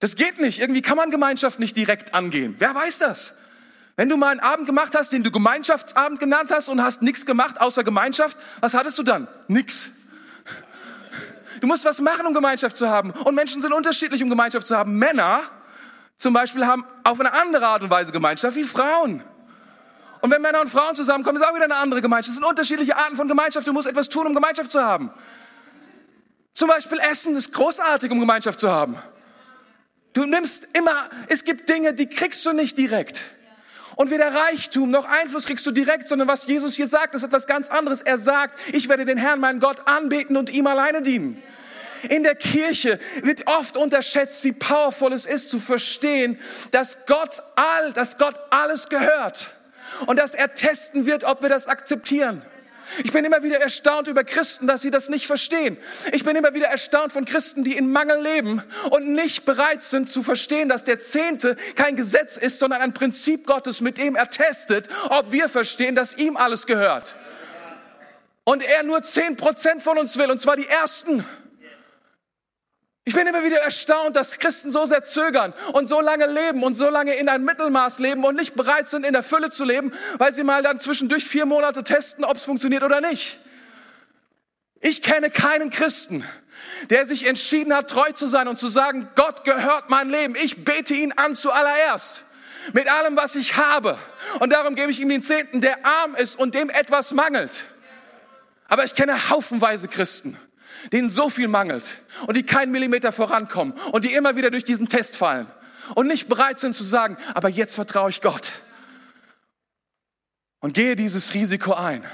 [0.00, 0.58] Das geht nicht.
[0.58, 2.56] Irgendwie kann man Gemeinschaft nicht direkt angehen.
[2.58, 3.34] Wer weiß das?
[3.96, 7.26] Wenn du mal einen Abend gemacht hast, den du Gemeinschaftsabend genannt hast und hast nichts
[7.26, 9.28] gemacht außer Gemeinschaft, was hattest du dann?
[9.46, 9.90] Nix.
[11.60, 13.10] Du musst was machen, um Gemeinschaft zu haben.
[13.10, 14.96] Und Menschen sind unterschiedlich, um Gemeinschaft zu haben.
[14.96, 15.42] Männer
[16.16, 19.22] zum Beispiel haben auf eine andere Art und Weise Gemeinschaft wie Frauen.
[20.22, 22.28] Und wenn Männer und Frauen zusammenkommen, ist auch wieder eine andere Gemeinschaft.
[22.28, 23.66] Es sind unterschiedliche Arten von Gemeinschaft.
[23.66, 25.10] Du musst etwas tun, um Gemeinschaft zu haben.
[26.54, 28.96] Zum Beispiel Essen ist großartig, um Gemeinschaft zu haben.
[30.12, 33.26] Du nimmst immer, es gibt Dinge, die kriegst du nicht direkt.
[33.96, 37.46] Und weder Reichtum noch Einfluss kriegst du direkt, sondern was Jesus hier sagt, ist etwas
[37.46, 38.00] ganz anderes.
[38.00, 41.42] Er sagt, ich werde den Herrn, meinen Gott, anbeten und ihm alleine dienen.
[42.08, 46.38] In der Kirche wird oft unterschätzt, wie powerful es ist zu verstehen,
[46.70, 49.54] dass Gott all, dass Gott alles gehört
[50.06, 52.42] und dass er testen wird, ob wir das akzeptieren.
[53.04, 55.76] Ich bin immer wieder erstaunt über Christen, dass sie das nicht verstehen.
[56.12, 60.08] Ich bin immer wieder erstaunt von Christen, die in Mangel leben und nicht bereit sind
[60.08, 64.30] zu verstehen, dass der Zehnte kein Gesetz ist, sondern ein Prinzip Gottes, mit dem er
[64.30, 67.16] testet, ob wir verstehen, dass ihm alles gehört.
[68.44, 71.24] Und er nur zehn Prozent von uns will, und zwar die Ersten.
[73.10, 76.76] Ich bin immer wieder erstaunt, dass Christen so sehr zögern und so lange leben und
[76.76, 79.92] so lange in ein Mittelmaß leben und nicht bereit sind, in der Fülle zu leben,
[80.18, 83.40] weil sie mal dann zwischendurch vier Monate testen, ob es funktioniert oder nicht.
[84.80, 86.24] Ich kenne keinen Christen,
[86.88, 90.36] der sich entschieden hat, treu zu sein und zu sagen, Gott gehört mein Leben.
[90.36, 92.22] Ich bete ihn an zuallererst.
[92.74, 93.98] Mit allem, was ich habe.
[94.38, 97.64] Und darum gebe ich ihm den Zehnten, der arm ist und dem etwas mangelt.
[98.68, 100.38] Aber ich kenne haufenweise Christen,
[100.92, 104.88] denen so viel mangelt und die keinen Millimeter vorankommen und die immer wieder durch diesen
[104.88, 105.46] Test fallen
[105.94, 108.52] und nicht bereit sind zu sagen, aber jetzt vertraue ich Gott
[110.60, 112.04] und gehe dieses Risiko ein.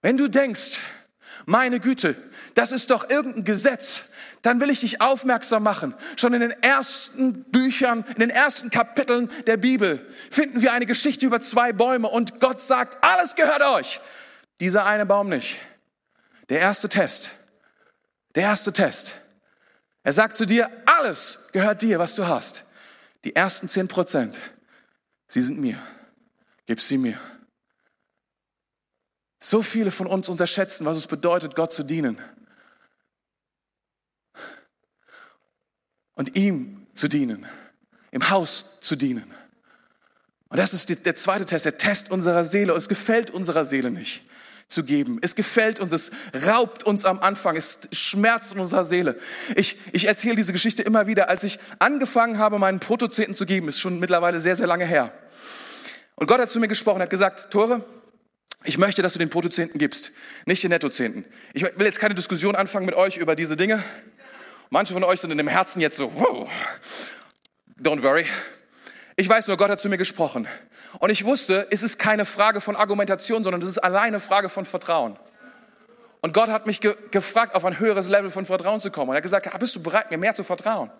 [0.00, 0.78] Wenn du denkst,
[1.46, 2.16] meine Güte,
[2.54, 4.04] das ist doch irgendein Gesetz,
[4.42, 5.94] dann will ich dich aufmerksam machen.
[6.16, 11.26] Schon in den ersten Büchern, in den ersten Kapiteln der Bibel finden wir eine Geschichte
[11.26, 14.00] über zwei Bäume und Gott sagt, alles gehört euch.
[14.60, 15.58] Dieser eine Baum nicht.
[16.48, 17.30] Der erste Test.
[18.34, 19.14] Der erste Test.
[20.02, 22.64] Er sagt zu dir, alles gehört dir, was du hast.
[23.24, 24.40] Die ersten zehn Prozent,
[25.26, 25.78] sie sind mir.
[26.66, 27.18] Gib sie mir.
[29.40, 32.18] So viele von uns unterschätzen, was es bedeutet, Gott zu dienen.
[36.14, 37.46] Und ihm zu dienen,
[38.10, 39.32] im Haus zu dienen.
[40.48, 42.72] Und das ist der zweite Test, der Test unserer Seele.
[42.72, 44.22] Und es gefällt unserer Seele nicht
[44.68, 45.18] zu geben.
[45.22, 46.10] Es gefällt uns, es
[46.46, 49.18] raubt uns am Anfang, es schmerzt in unserer Seele.
[49.56, 53.68] Ich, ich erzähle diese Geschichte immer wieder, als ich angefangen habe, meinen Protozehnten zu geben,
[53.68, 55.12] ist schon mittlerweile sehr, sehr lange her.
[56.16, 57.82] Und Gott hat zu mir gesprochen, hat gesagt, Tore,
[58.64, 60.12] ich möchte, dass du den Protozehnten gibst,
[60.44, 61.24] nicht den Nettozehnten.
[61.54, 63.82] Ich will jetzt keine Diskussion anfangen mit euch über diese Dinge.
[64.68, 66.50] Manche von euch sind in dem Herzen jetzt so, wow.
[67.80, 68.26] don't worry.
[69.16, 70.46] Ich weiß nur, Gott hat zu mir gesprochen.
[70.98, 74.48] Und ich wusste, es ist keine Frage von Argumentation, sondern es ist alleine eine Frage
[74.48, 75.18] von Vertrauen.
[76.20, 79.10] Und Gott hat mich ge gefragt, auf ein höheres Level von Vertrauen zu kommen.
[79.10, 80.90] Und er hat gesagt, bist du bereit, mir mehr zu vertrauen?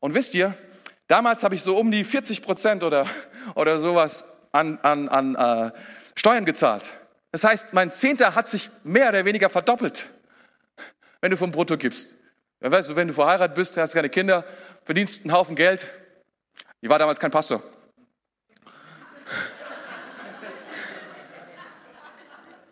[0.00, 0.54] Und wisst ihr,
[1.08, 3.06] damals habe ich so um die 40 Prozent oder,
[3.54, 5.72] oder sowas an, an, an äh,
[6.14, 6.84] Steuern gezahlt.
[7.32, 10.08] Das heißt, mein Zehnter hat sich mehr oder weniger verdoppelt,
[11.20, 12.14] wenn du vom Brutto gibst.
[12.60, 14.44] Weißt du, wenn du verheiratet bist, hast keine Kinder,
[14.84, 15.86] verdienst einen Haufen Geld.
[16.80, 17.62] Ich war damals kein Pastor.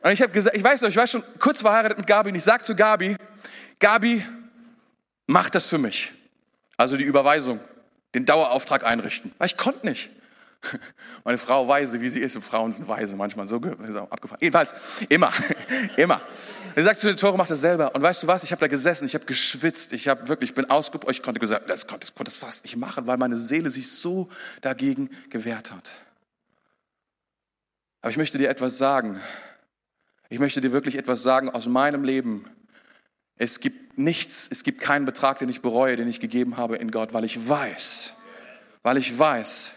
[0.07, 2.37] Und ich habe gesagt, ich weiß noch, ich war schon kurz verheiratet mit Gabi und
[2.37, 3.17] ich sage zu Gabi,
[3.81, 4.25] Gabi,
[5.27, 6.13] mach das für mich.
[6.77, 7.59] Also die Überweisung,
[8.15, 9.35] den Dauerauftrag einrichten.
[9.39, 10.11] Weil ich konnte nicht.
[11.25, 14.39] Meine Frau weise, wie sie ist, und Frauen sind weise, manchmal so abgefahren.
[14.41, 14.75] Jedenfalls,
[15.09, 15.33] immer,
[15.97, 16.21] immer.
[16.77, 17.93] Dann sagst du, Tore, mach das selber.
[17.93, 20.55] Und weißt du was, ich habe da gesessen, ich habe geschwitzt, ich habe wirklich, ich
[20.55, 23.39] bin ausgeprobt, ich konnte gesagt, das konnte, das konnte das fast nicht machen, weil meine
[23.39, 24.29] Seele sich so
[24.61, 25.91] dagegen gewehrt hat.
[28.03, 29.21] Aber ich möchte dir etwas sagen.
[30.29, 32.45] Ich möchte dir wirklich etwas sagen aus meinem Leben.
[33.37, 36.91] Es gibt nichts, es gibt keinen Betrag, den ich bereue, den ich gegeben habe in
[36.91, 38.15] Gott, weil ich weiß,
[38.83, 39.73] weil ich weiß,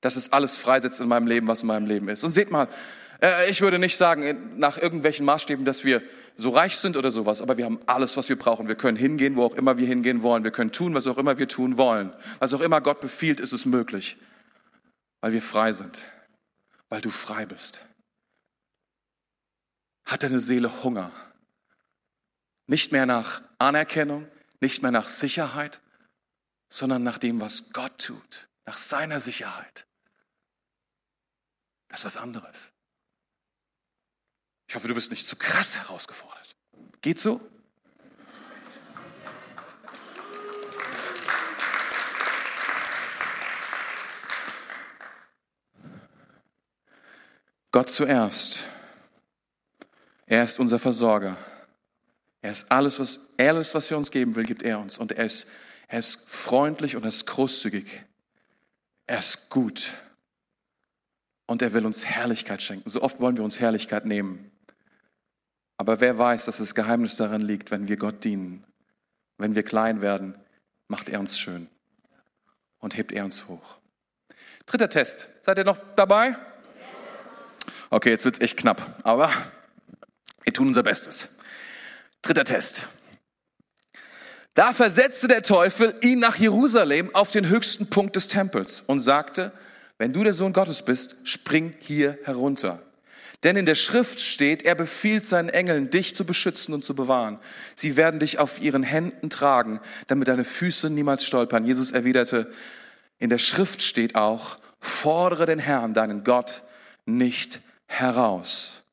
[0.00, 2.22] dass es alles freisetzt in meinem Leben, was in meinem Leben ist.
[2.24, 2.68] Und seht mal,
[3.20, 6.02] äh, ich würde nicht sagen, nach irgendwelchen Maßstäben, dass wir
[6.36, 8.68] so reich sind oder sowas, aber wir haben alles, was wir brauchen.
[8.68, 10.44] Wir können hingehen, wo auch immer wir hingehen wollen.
[10.44, 12.12] Wir können tun, was auch immer wir tun wollen.
[12.38, 14.18] Was auch immer Gott befiehlt, ist es möglich,
[15.20, 15.98] weil wir frei sind,
[16.88, 17.85] weil du frei bist.
[20.06, 21.10] Hat deine Seele Hunger?
[22.68, 24.28] Nicht mehr nach Anerkennung,
[24.60, 25.80] nicht mehr nach Sicherheit,
[26.68, 29.86] sondern nach dem, was Gott tut, nach seiner Sicherheit.
[31.88, 32.72] Das ist was anderes.
[34.68, 36.56] Ich hoffe, du bist nicht zu krass herausgefordert.
[37.02, 37.40] Geht so?
[47.70, 48.66] Gott zuerst.
[50.26, 51.36] Er ist unser Versorger.
[52.42, 54.98] Er ist alles, was, alles, was er uns geben will, gibt er uns.
[54.98, 55.46] Und er ist,
[55.88, 58.02] er ist freundlich und er ist großzügig.
[59.06, 59.90] Er ist gut.
[61.46, 62.90] Und er will uns Herrlichkeit schenken.
[62.90, 64.50] So oft wollen wir uns Herrlichkeit nehmen.
[65.76, 68.64] Aber wer weiß, dass das Geheimnis daran liegt, wenn wir Gott dienen,
[69.38, 70.34] wenn wir klein werden,
[70.88, 71.68] macht er uns schön
[72.78, 73.78] und hebt er uns hoch.
[74.64, 75.28] Dritter Test.
[75.42, 76.36] Seid ihr noch dabei?
[77.90, 79.30] Okay, jetzt wird's echt knapp, aber
[80.46, 81.28] wir tun unser Bestes.
[82.22, 82.86] Dritter Test.
[84.54, 89.52] Da versetzte der Teufel ihn nach Jerusalem auf den höchsten Punkt des Tempels und sagte,
[89.98, 92.80] wenn du der Sohn Gottes bist, spring hier herunter.
[93.42, 97.38] Denn in der Schrift steht, er befiehlt seinen Engeln, dich zu beschützen und zu bewahren.
[97.74, 101.66] Sie werden dich auf ihren Händen tragen, damit deine Füße niemals stolpern.
[101.66, 102.50] Jesus erwiderte,
[103.18, 106.62] in der Schrift steht auch, fordere den Herrn, deinen Gott,
[107.04, 108.85] nicht heraus.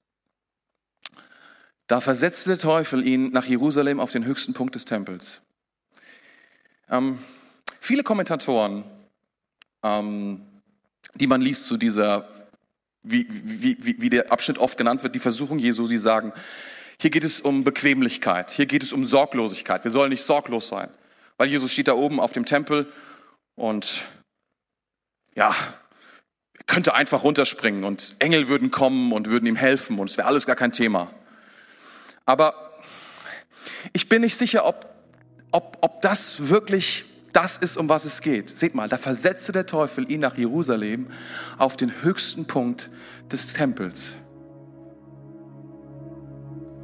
[1.87, 5.41] Da versetzte der Teufel ihn nach Jerusalem auf den höchsten Punkt des Tempels.
[6.89, 7.19] Ähm,
[7.79, 8.83] viele Kommentatoren,
[9.83, 10.41] ähm,
[11.15, 12.29] die man liest zu dieser
[13.03, 16.33] wie, wie, wie, wie der Abschnitt oft genannt wird, die Versuchung Jesu, sie sagen,
[16.99, 19.83] hier geht es um Bequemlichkeit, hier geht es um Sorglosigkeit.
[19.83, 20.89] Wir sollen nicht sorglos sein.
[21.37, 22.91] Weil Jesus steht da oben auf dem Tempel
[23.55, 24.05] und
[25.35, 25.53] ja,
[26.65, 30.45] könnte einfach runterspringen und Engel würden kommen und würden ihm helfen und es wäre alles
[30.45, 31.11] gar kein Thema.
[32.25, 32.53] Aber
[33.91, 34.93] ich bin nicht sicher, ob,
[35.51, 38.49] ob, ob das wirklich das ist, um was es geht.
[38.49, 41.07] Seht mal, da versetzte der Teufel ihn nach Jerusalem
[41.57, 42.89] auf den höchsten Punkt
[43.31, 44.15] des Tempels.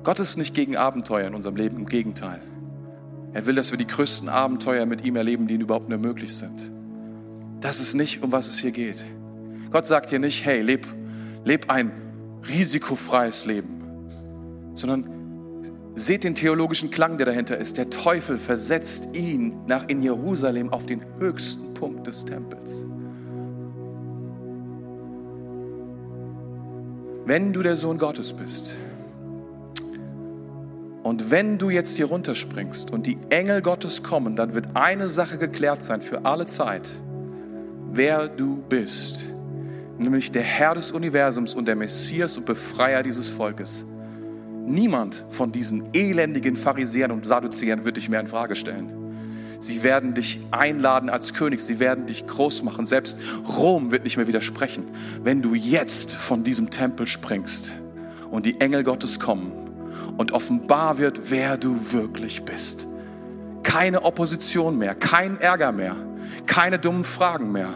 [0.04, 2.42] Gott ist nicht gegen Abenteuer in unserem Leben, im Gegenteil.
[3.34, 6.72] Er will, dass wir die größten Abenteuer mit ihm erleben, die überhaupt nur möglich sind.
[7.60, 9.06] Das ist nicht, um was es hier geht.
[9.70, 10.88] Gott sagt hier nicht, hey, leb,
[11.46, 11.92] leb ein
[12.48, 14.08] risikofreies Leben,
[14.74, 15.19] sondern
[16.00, 17.78] Seht den theologischen Klang, der dahinter ist.
[17.78, 22.86] Der Teufel versetzt ihn nach in Jerusalem auf den höchsten Punkt des Tempels.
[27.30, 28.74] wenn du der Sohn Gottes bist,
[31.04, 35.38] und wenn du jetzt hier runterspringst und die Engel Gottes kommen, dann wird eine Sache
[35.38, 36.90] geklärt sein für alle Zeit,
[37.92, 39.28] wer du bist,
[40.00, 43.86] nämlich der Herr des Universums und der Messias und Befreier dieses Volkes.
[44.66, 49.00] Niemand von diesen elendigen Pharisäern und Sadduzäern wird dich mehr in Frage stellen.
[49.60, 52.86] Sie werden dich einladen als König, sie werden dich groß machen.
[52.86, 53.20] Selbst
[53.58, 54.86] Rom wird nicht mehr widersprechen,
[55.22, 57.72] wenn du jetzt von diesem Tempel springst
[58.32, 59.52] und die Engel Gottes kommen
[60.18, 62.88] und offenbar wird, wer du wirklich bist.
[63.64, 65.96] Keine Opposition mehr, kein Ärger mehr,
[66.46, 67.74] keine dummen Fragen mehr,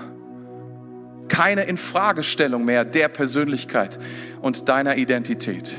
[1.28, 4.00] keine Infragestellung mehr der Persönlichkeit
[4.42, 5.76] und deiner Identität.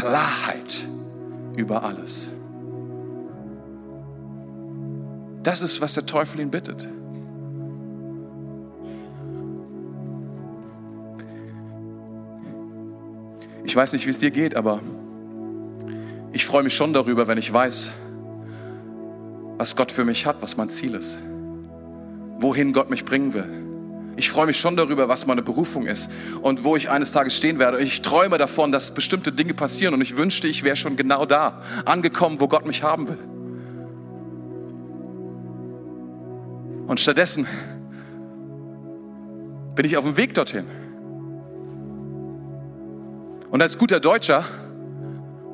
[0.00, 0.86] Klarheit
[1.56, 2.30] über alles.
[5.42, 6.88] Das ist, was der Teufel ihn bittet.
[13.64, 14.80] Ich weiß nicht, wie es dir geht, aber
[16.32, 17.92] ich freue mich schon darüber, wenn ich weiß,
[19.56, 21.18] was Gott für mich hat, was mein Ziel ist,
[22.38, 23.57] wohin Gott mich bringen will.
[24.18, 26.10] Ich freue mich schon darüber, was meine Berufung ist
[26.42, 27.78] und wo ich eines Tages stehen werde.
[27.78, 31.62] Ich träume davon, dass bestimmte Dinge passieren und ich wünschte, ich wäre schon genau da,
[31.84, 33.18] angekommen, wo Gott mich haben will.
[36.88, 37.46] Und stattdessen
[39.76, 40.64] bin ich auf dem Weg dorthin.
[43.52, 44.42] Und als guter Deutscher,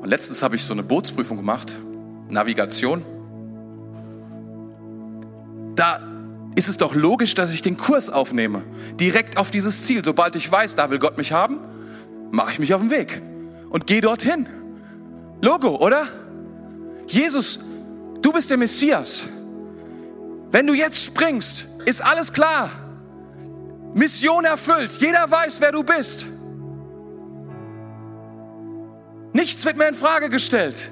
[0.01, 1.77] und letztens habe ich so eine Bootsprüfung gemacht,
[2.29, 3.05] Navigation,
[5.75, 6.14] da
[6.55, 8.63] ist es doch logisch, dass ich den Kurs aufnehme,
[8.99, 10.03] direkt auf dieses Ziel.
[10.03, 11.59] Sobald ich weiß, da will Gott mich haben,
[12.31, 13.21] mache ich mich auf den Weg
[13.69, 14.47] und gehe dorthin.
[15.41, 16.07] Logo, oder?
[17.07, 17.59] Jesus,
[18.21, 19.25] du bist der Messias.
[20.51, 22.69] Wenn du jetzt springst, ist alles klar.
[23.93, 24.91] Mission erfüllt.
[24.99, 26.25] Jeder weiß, wer du bist.
[29.33, 30.91] Nichts wird mehr in Frage gestellt.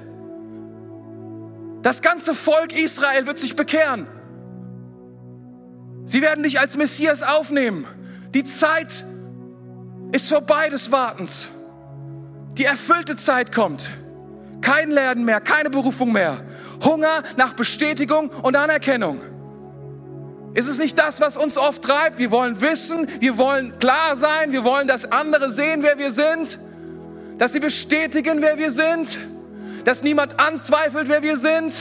[1.82, 4.06] Das ganze Volk Israel wird sich bekehren.
[6.04, 7.86] Sie werden dich als Messias aufnehmen.
[8.34, 9.04] Die Zeit
[10.12, 11.48] ist vorbei des Wartens.
[12.58, 13.90] Die erfüllte Zeit kommt.
[14.60, 16.42] Kein Lernen mehr, keine Berufung mehr.
[16.82, 19.20] Hunger nach Bestätigung und Anerkennung.
[20.54, 22.18] Ist es nicht das, was uns oft treibt?
[22.18, 26.60] Wir wollen wissen, wir wollen klar sein, wir wollen, dass andere sehen, wer wir sind,
[27.38, 29.18] dass sie bestätigen, wer wir sind,
[29.84, 31.74] dass niemand anzweifelt, wer wir sind,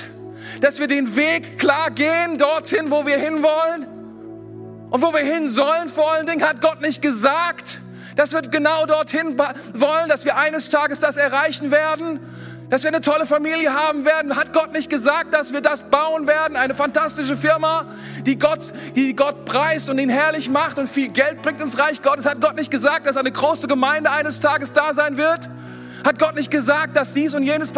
[0.62, 3.93] dass wir den Weg klar gehen, dorthin, wo wir hinwollen
[4.94, 5.90] und wo wir hin sollen.
[5.90, 7.80] Vor allen Dingen hat Gott nicht gesagt,
[8.16, 12.20] dass wir genau dorthin wollen, dass wir eines Tages das erreichen werden,
[12.70, 14.36] dass wir eine tolle Familie haben werden.
[14.36, 16.56] Hat Gott nicht gesagt, dass wir das bauen werden?
[16.56, 17.88] Eine fantastische Firma,
[18.28, 22.04] die Gott, die Gott preist und ihn herrlich macht und viel Geld bringt ins Reich
[22.04, 22.28] Gottes.
[22.28, 25.50] Hat Gott nicht gesagt, dass eine große Gemeinde eines Tages da sein wird?
[26.06, 27.72] Hat Gott nicht gesagt, dass dies und jenes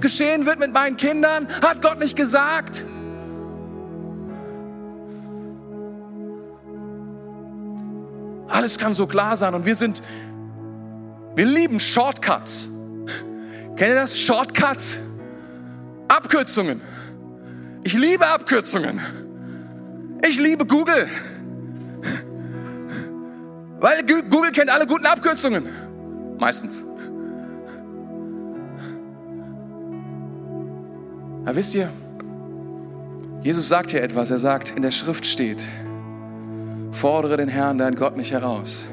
[0.00, 1.46] geschehen wird mit meinen Kindern?
[1.60, 2.84] Hat Gott nicht gesagt?
[8.58, 10.02] Alles kann so klar sein und wir sind,
[11.36, 12.68] wir lieben Shortcuts.
[13.76, 14.18] Kennt ihr das?
[14.18, 14.98] Shortcuts.
[16.08, 16.80] Abkürzungen.
[17.84, 19.00] Ich liebe Abkürzungen.
[20.28, 21.08] Ich liebe Google.
[23.78, 25.68] Weil Google kennt alle guten Abkürzungen.
[26.40, 26.82] Meistens.
[31.44, 31.92] Aber wisst ihr,
[33.44, 34.32] Jesus sagt hier etwas.
[34.32, 35.62] Er sagt, in der Schrift steht,
[36.92, 38.86] fordere den Herrn, dein Gott, nicht heraus.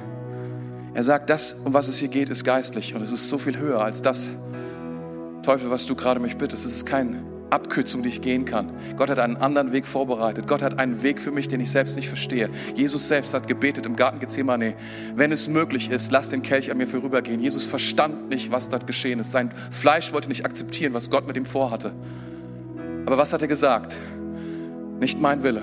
[0.93, 3.57] Er sagt, das, um was es hier geht, ist geistlich und es ist so viel
[3.57, 4.29] höher als das,
[5.45, 8.71] Teufel, was du gerade mich bittest, es ist keine Abkürzung, die ich gehen kann.
[8.97, 10.47] Gott hat einen anderen Weg vorbereitet.
[10.47, 12.49] Gott hat einen Weg für mich, den ich selbst nicht verstehe.
[12.73, 14.73] Jesus selbst hat gebetet im Garten Gethsemane,
[15.15, 17.39] wenn es möglich ist, lass den Kelch an mir vorübergehen.
[17.39, 19.31] Jesus verstand nicht, was dort geschehen ist.
[19.31, 21.93] Sein Fleisch wollte nicht akzeptieren, was Gott mit ihm vorhatte.
[23.05, 24.01] Aber was hat er gesagt?
[24.99, 25.61] Nicht mein Wille,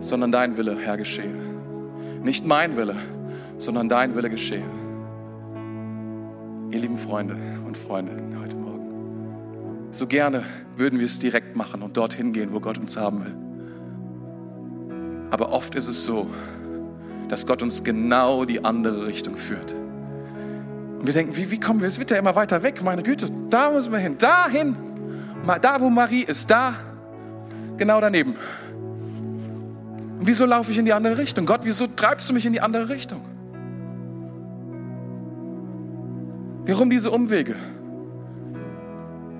[0.00, 1.34] sondern dein Wille, Herr, geschehe.
[2.22, 2.96] Nicht mein Wille,
[3.58, 4.64] sondern dein Wille geschehe.
[6.70, 7.36] Ihr lieben Freunde
[7.66, 10.44] und Freundinnen heute Morgen, so gerne
[10.76, 13.36] würden wir es direkt machen und dorthin gehen, wo Gott uns haben will.
[15.30, 16.28] Aber oft ist es so,
[17.28, 19.74] dass Gott uns genau die andere Richtung führt.
[20.98, 21.88] Und wir denken, wie, wie kommen wir?
[21.88, 23.30] Es wird ja immer weiter weg, meine Güte.
[23.48, 24.76] Da müssen wir hin, dahin.
[25.62, 26.74] Da, wo Marie ist, da,
[27.76, 28.34] genau daneben.
[30.20, 31.46] Und wieso laufe ich in die andere Richtung?
[31.46, 33.22] Gott, wieso treibst du mich in die andere Richtung?
[36.66, 37.56] Warum diese Umwege?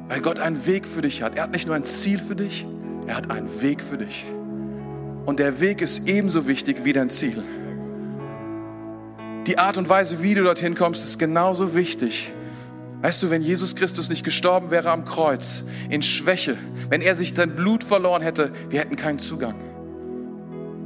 [0.08, 1.36] Weil Gott einen Weg für dich hat.
[1.36, 2.66] Er hat nicht nur ein Ziel für dich,
[3.06, 4.24] er hat einen Weg für dich.
[5.26, 7.42] Und der Weg ist ebenso wichtig wie dein Ziel.
[9.46, 12.32] die Art und Weise, wie du dorthin kommst, ist genauso wichtig.
[13.02, 16.56] Weißt du, wenn Jesus Christus nicht gestorben wäre am Kreuz, in Schwäche,
[16.88, 19.69] wenn er sich sein Blut verloren hätte, wir hätten keinen Zugang.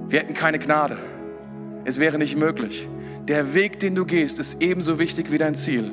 [0.09, 0.99] Wir hätten keine Gnade.
[1.85, 2.89] Es wäre nicht möglich.
[3.29, 5.91] Der Weg, den du gehst, ist ebenso wichtig wie dein Ziel.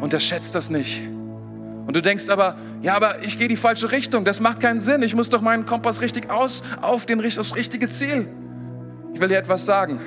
[0.00, 1.02] Unterschätzt das nicht.
[1.86, 4.24] Und du denkst aber, ja, aber ich gehe die falsche Richtung.
[4.24, 5.02] Das macht keinen Sinn.
[5.02, 8.28] Ich muss doch meinen Kompass richtig aus auf den, das richtige Ziel.
[9.14, 10.00] Ich will dir etwas sagen.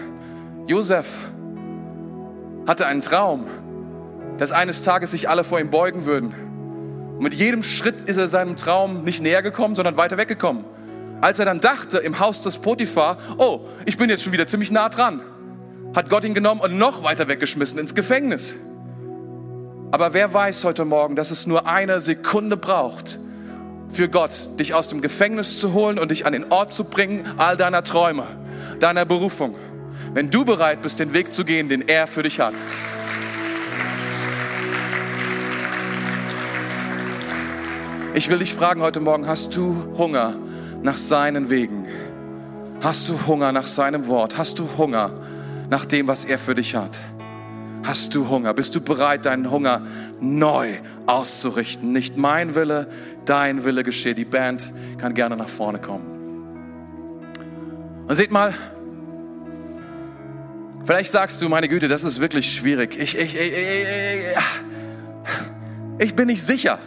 [0.68, 1.07] Josef
[2.68, 3.45] hatte einen Traum,
[4.38, 6.34] dass eines Tages sich alle vor ihm beugen würden.
[7.18, 10.66] Und mit jedem Schritt ist er seinem Traum nicht näher gekommen, sondern weiter weggekommen.
[11.22, 14.72] Als er dann dachte im Haus des Potiphar, oh, ich bin jetzt schon wieder ziemlich
[14.72, 15.22] nah dran,
[15.93, 18.55] hat Gott ihn genommen und noch weiter weggeschmissen ins Gefängnis.
[19.91, 23.20] Aber wer weiß heute Morgen, dass es nur eine Sekunde braucht
[23.89, 27.24] für Gott, dich aus dem Gefängnis zu holen und dich an den Ort zu bringen,
[27.38, 28.28] all deiner Träume,
[28.80, 29.55] deiner Berufung.
[30.13, 32.53] Wenn du bereit bist, den Weg zu gehen, den er für dich hat.
[38.13, 40.36] Ich will dich fragen heute Morgen, hast du Hunger
[40.82, 41.88] nach seinen Wegen?
[42.82, 44.38] Hast du Hunger nach seinem Wort?
[44.38, 45.11] Hast du Hunger
[45.69, 46.97] nach dem, was er für dich hat?
[47.84, 48.53] Hast du Hunger?
[48.53, 49.82] Bist du bereit, deinen Hunger
[50.19, 50.69] neu
[51.05, 51.91] auszurichten?
[51.91, 52.88] Nicht mein Wille,
[53.25, 54.15] dein Wille geschehe.
[54.15, 56.05] Die Band kann gerne nach vorne kommen.
[58.07, 58.53] Und seht mal,
[60.86, 62.97] vielleicht sagst du, meine Güte, das ist wirklich schwierig.
[62.97, 64.38] Ich, ich, ich, ich,
[65.99, 66.80] ich bin nicht sicher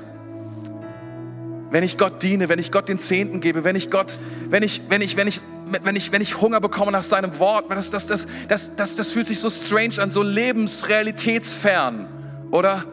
[1.72, 4.18] wenn ich Gott diene, wenn ich Gott den Zehnten gebe, wenn ich Gott,
[4.50, 7.70] wenn ich, wenn ich, wenn ich, wenn ich, wenn ich Hunger bekomme nach seinem Wort,
[7.70, 12.08] das, das, das, das, das, das fühlt sich so strange an, so lebensrealitätsfern,
[12.50, 12.84] oder?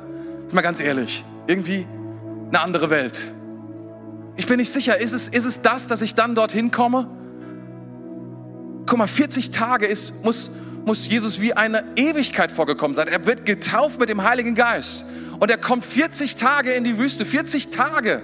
[0.47, 1.85] Ist mal ganz ehrlich, irgendwie
[2.47, 3.19] eine andere Welt.
[4.37, 7.09] Ich bin nicht sicher, ist es, ist es das, dass ich dann dorthin komme?
[8.85, 10.51] Guck mal, 40 Tage ist, muss,
[10.85, 13.09] muss Jesus wie eine Ewigkeit vorgekommen sein.
[13.09, 15.03] Er wird getauft mit dem Heiligen Geist.
[15.41, 18.23] Und er kommt 40 Tage in die Wüste, 40 Tage.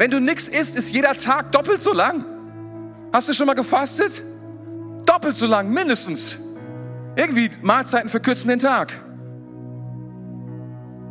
[0.00, 2.24] Wenn du nichts isst, ist jeder Tag doppelt so lang.
[3.12, 4.22] Hast du schon mal gefastet?
[5.04, 6.38] Doppelt so lang, mindestens.
[7.16, 8.98] Irgendwie Mahlzeiten verkürzen den Tag.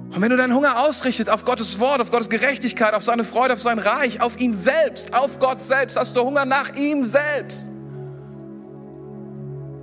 [0.09, 3.53] Und wenn du deinen Hunger ausrichtest auf Gottes Wort, auf Gottes Gerechtigkeit, auf seine Freude,
[3.53, 7.69] auf sein Reich, auf ihn selbst, auf Gott selbst, hast du Hunger nach ihm selbst.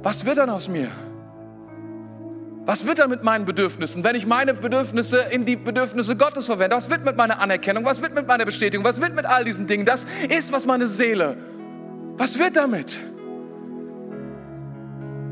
[0.03, 0.89] Was wird dann aus mir?
[2.67, 6.75] Was wird dann mit meinen Bedürfnissen, wenn ich meine Bedürfnisse in die Bedürfnisse Gottes verwende?
[6.75, 7.85] Was wird mit meiner Anerkennung?
[7.85, 8.85] Was wird mit meiner Bestätigung?
[8.85, 9.87] Was wird mit all diesen Dingen?
[9.87, 11.37] Das ist, was meine Seele.
[12.17, 12.99] Was wird damit?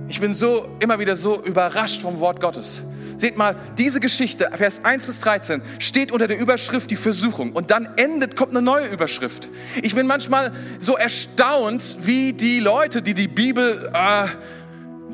[0.08, 2.82] Ich bin so, immer wieder so überrascht vom Wort Gottes.
[3.16, 7.72] Seht mal, diese Geschichte, Vers 1 bis 13, steht unter der Überschrift die Versuchung und
[7.72, 9.50] dann endet, kommt eine neue Überschrift.
[9.82, 14.28] Ich bin manchmal so erstaunt, wie die Leute, die die Bibel äh,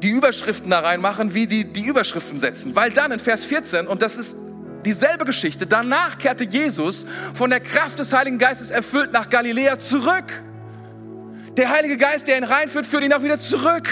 [0.02, 2.74] die Überschriften da reinmachen, wie die die Überschriften setzen.
[2.74, 4.36] Weil dann in Vers 14, und das ist
[4.86, 10.42] dieselbe Geschichte, danach kehrte Jesus von der Kraft des Heiligen Geistes erfüllt nach Galiläa zurück.
[11.56, 13.88] Der Heilige Geist, der ihn reinführt, führt ihn auch wieder zurück.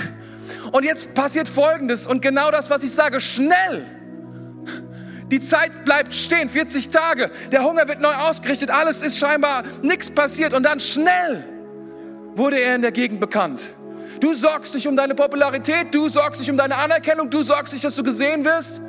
[0.73, 3.87] Und jetzt passiert Folgendes und genau das, was ich sage, schnell.
[5.31, 7.31] Die Zeit bleibt stehen, 40 Tage.
[7.53, 11.45] Der Hunger wird neu ausgerichtet, alles ist scheinbar nichts passiert und dann schnell
[12.35, 13.75] wurde er in der Gegend bekannt.
[14.21, 17.83] Du sorgst dich um deine Popularität, du sorgst dich um deine Anerkennung, du sorgst dich,
[17.83, 18.81] dass du gesehen wirst.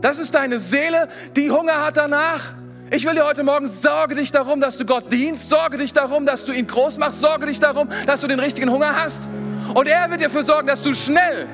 [0.00, 2.54] Das ist deine Seele, die Hunger hat danach.
[2.90, 6.26] Ich will dir heute Morgen, sorge dich darum, dass du Gott dienst, sorge dich darum,
[6.26, 9.28] dass du ihn groß machst, sorge dich darum, dass du den richtigen Hunger hast.
[9.74, 11.46] Und er wird dafür sorgen, dass du schnell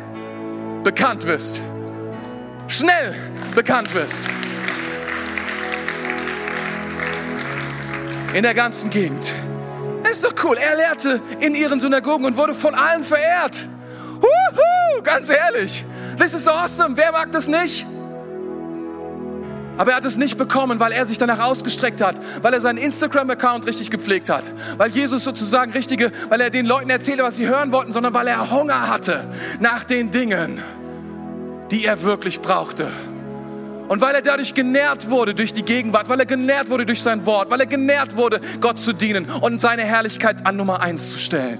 [0.82, 1.60] bekannt wirst.
[2.66, 3.14] Schnell
[3.54, 4.28] bekannt wirst.
[8.34, 9.34] In der ganzen Gegend.
[10.08, 10.56] Das ist doch cool.
[10.56, 13.68] Er lehrte in ihren Synagogen und wurde von allen verehrt.
[14.22, 15.84] Huhu, ganz ehrlich.
[16.18, 16.96] This is awesome.
[16.96, 17.86] Wer mag das nicht?
[19.76, 22.78] Aber er hat es nicht bekommen, weil er sich danach ausgestreckt hat, weil er seinen
[22.78, 24.44] Instagram-Account richtig gepflegt hat,
[24.78, 28.26] weil Jesus sozusagen richtige, weil er den Leuten erzählte, was sie hören wollten, sondern weil
[28.28, 29.30] er Hunger hatte
[29.60, 30.62] nach den Dingen,
[31.70, 32.90] die er wirklich brauchte.
[33.88, 37.24] Und weil er dadurch genährt wurde durch die Gegenwart, weil er genährt wurde durch sein
[37.24, 41.18] Wort, weil er genährt wurde, Gott zu dienen und seine Herrlichkeit an Nummer eins zu
[41.18, 41.58] stellen.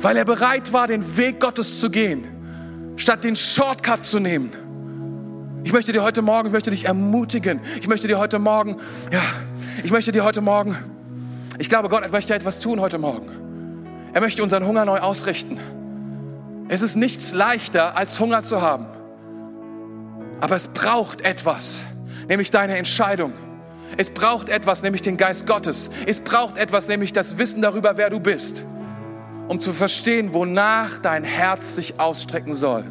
[0.00, 4.52] Weil er bereit war, den Weg Gottes zu gehen, statt den Shortcut zu nehmen.
[5.64, 7.60] Ich möchte dir heute Morgen, ich möchte dich ermutigen.
[7.80, 8.76] Ich möchte dir heute Morgen,
[9.10, 9.22] ja,
[9.82, 10.76] ich möchte dir heute Morgen,
[11.58, 13.28] ich glaube, Gott möchte etwas tun heute Morgen.
[14.12, 15.58] Er möchte unseren Hunger neu ausrichten.
[16.68, 18.86] Es ist nichts leichter, als Hunger zu haben.
[20.40, 21.80] Aber es braucht etwas,
[22.28, 23.32] nämlich deine Entscheidung.
[23.96, 25.90] Es braucht etwas, nämlich den Geist Gottes.
[26.06, 28.62] Es braucht etwas, nämlich das Wissen darüber, wer du bist.
[29.48, 32.84] um zu verstehen, wonach dein Herz sich ausstrecken soll.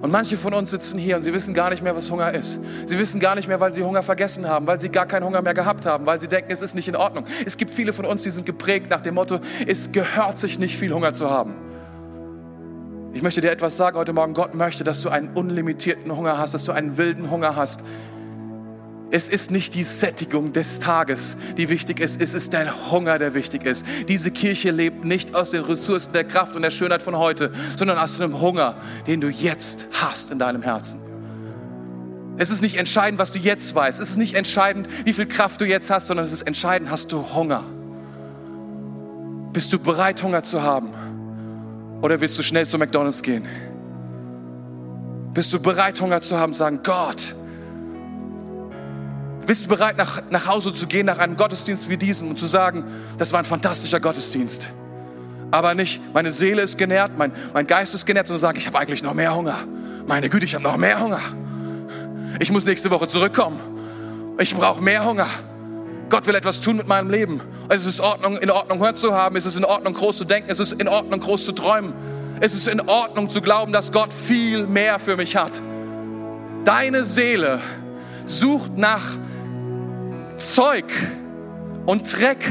[0.00, 2.58] Und manche von uns sitzen hier und sie wissen gar nicht mehr, was Hunger ist.
[2.86, 5.42] Sie wissen gar nicht mehr, weil sie Hunger vergessen haben, weil sie gar keinen Hunger
[5.42, 7.24] mehr gehabt haben, weil sie denken, es ist nicht in Ordnung.
[7.46, 10.76] Es gibt viele von uns, die sind geprägt nach dem Motto, es gehört sich nicht
[10.76, 11.54] viel Hunger zu haben.
[13.14, 14.32] Ich möchte dir etwas sagen heute Morgen.
[14.32, 17.84] Gott möchte, dass du einen unlimitierten Hunger hast, dass du einen wilden Hunger hast.
[19.10, 22.18] Es ist nicht die Sättigung des Tages, die wichtig ist.
[22.18, 23.84] Es ist dein Hunger, der wichtig ist.
[24.08, 27.98] Diese Kirche lebt nicht aus den Ressourcen der Kraft und der Schönheit von heute, sondern
[27.98, 30.98] aus einem Hunger, den du jetzt hast in deinem Herzen.
[32.38, 34.00] Es ist nicht entscheidend, was du jetzt weißt.
[34.00, 37.12] Es ist nicht entscheidend, wie viel Kraft du jetzt hast, sondern es ist entscheidend, hast
[37.12, 37.64] du Hunger.
[39.52, 40.94] Bist du bereit, Hunger zu haben?
[42.02, 43.46] Oder willst du schnell zu McDonald's gehen?
[45.32, 47.34] Bist du bereit, Hunger zu haben, sagen, Gott,
[49.46, 52.46] bist du bereit, nach, nach Hause zu gehen, nach einem Gottesdienst wie diesem und zu
[52.46, 52.84] sagen,
[53.18, 54.68] das war ein fantastischer Gottesdienst.
[55.50, 58.78] Aber nicht, meine Seele ist genährt, mein, mein Geist ist genährt, sondern sagen, ich habe
[58.78, 59.58] eigentlich noch mehr Hunger.
[60.06, 61.20] Meine Güte, ich habe noch mehr Hunger.
[62.40, 63.60] Ich muss nächste Woche zurückkommen.
[64.38, 65.28] Ich brauche mehr Hunger.
[66.12, 67.40] Gott will etwas tun mit meinem Leben.
[67.70, 69.34] Es ist in Ordnung, in Ordnung Hunger zu haben.
[69.34, 70.50] Es ist in Ordnung, groß zu denken.
[70.50, 71.94] Es ist in Ordnung, groß zu träumen.
[72.38, 75.62] Es ist in Ordnung zu glauben, dass Gott viel mehr für mich hat.
[76.66, 77.60] Deine Seele
[78.26, 79.16] sucht nach
[80.36, 80.84] Zeug
[81.86, 82.44] und Dreck,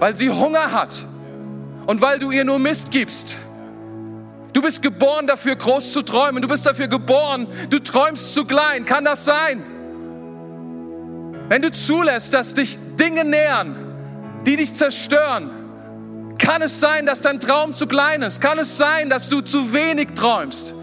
[0.00, 1.06] weil sie Hunger hat
[1.86, 3.38] und weil du ihr nur Mist gibst.
[4.54, 6.42] Du bist geboren dafür, groß zu träumen.
[6.42, 7.46] Du bist dafür geboren.
[7.70, 8.84] Du träumst zu klein.
[8.84, 9.62] Kann das sein?
[11.48, 13.76] Wenn du zulässt, dass dich Dinge nähern,
[14.46, 15.50] die dich zerstören,
[16.38, 18.40] kann es sein, dass dein Traum zu klein ist?
[18.40, 20.74] Kann es sein, dass du zu wenig träumst?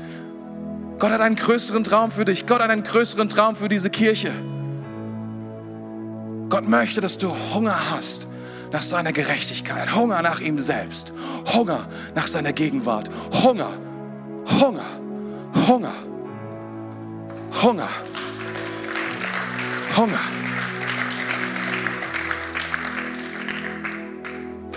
[1.00, 2.46] Gott hat einen größeren Traum für dich.
[2.46, 4.32] Gott hat einen größeren Traum für diese Kirche.
[6.50, 8.28] Gott möchte, dass du Hunger hast
[8.72, 11.14] nach seiner Gerechtigkeit, Hunger nach ihm selbst,
[11.54, 13.10] Hunger nach seiner Gegenwart,
[13.44, 13.72] Hunger,
[14.60, 14.86] Hunger,
[15.68, 15.94] Hunger,
[17.64, 17.90] Hunger,
[19.94, 20.71] 空啊。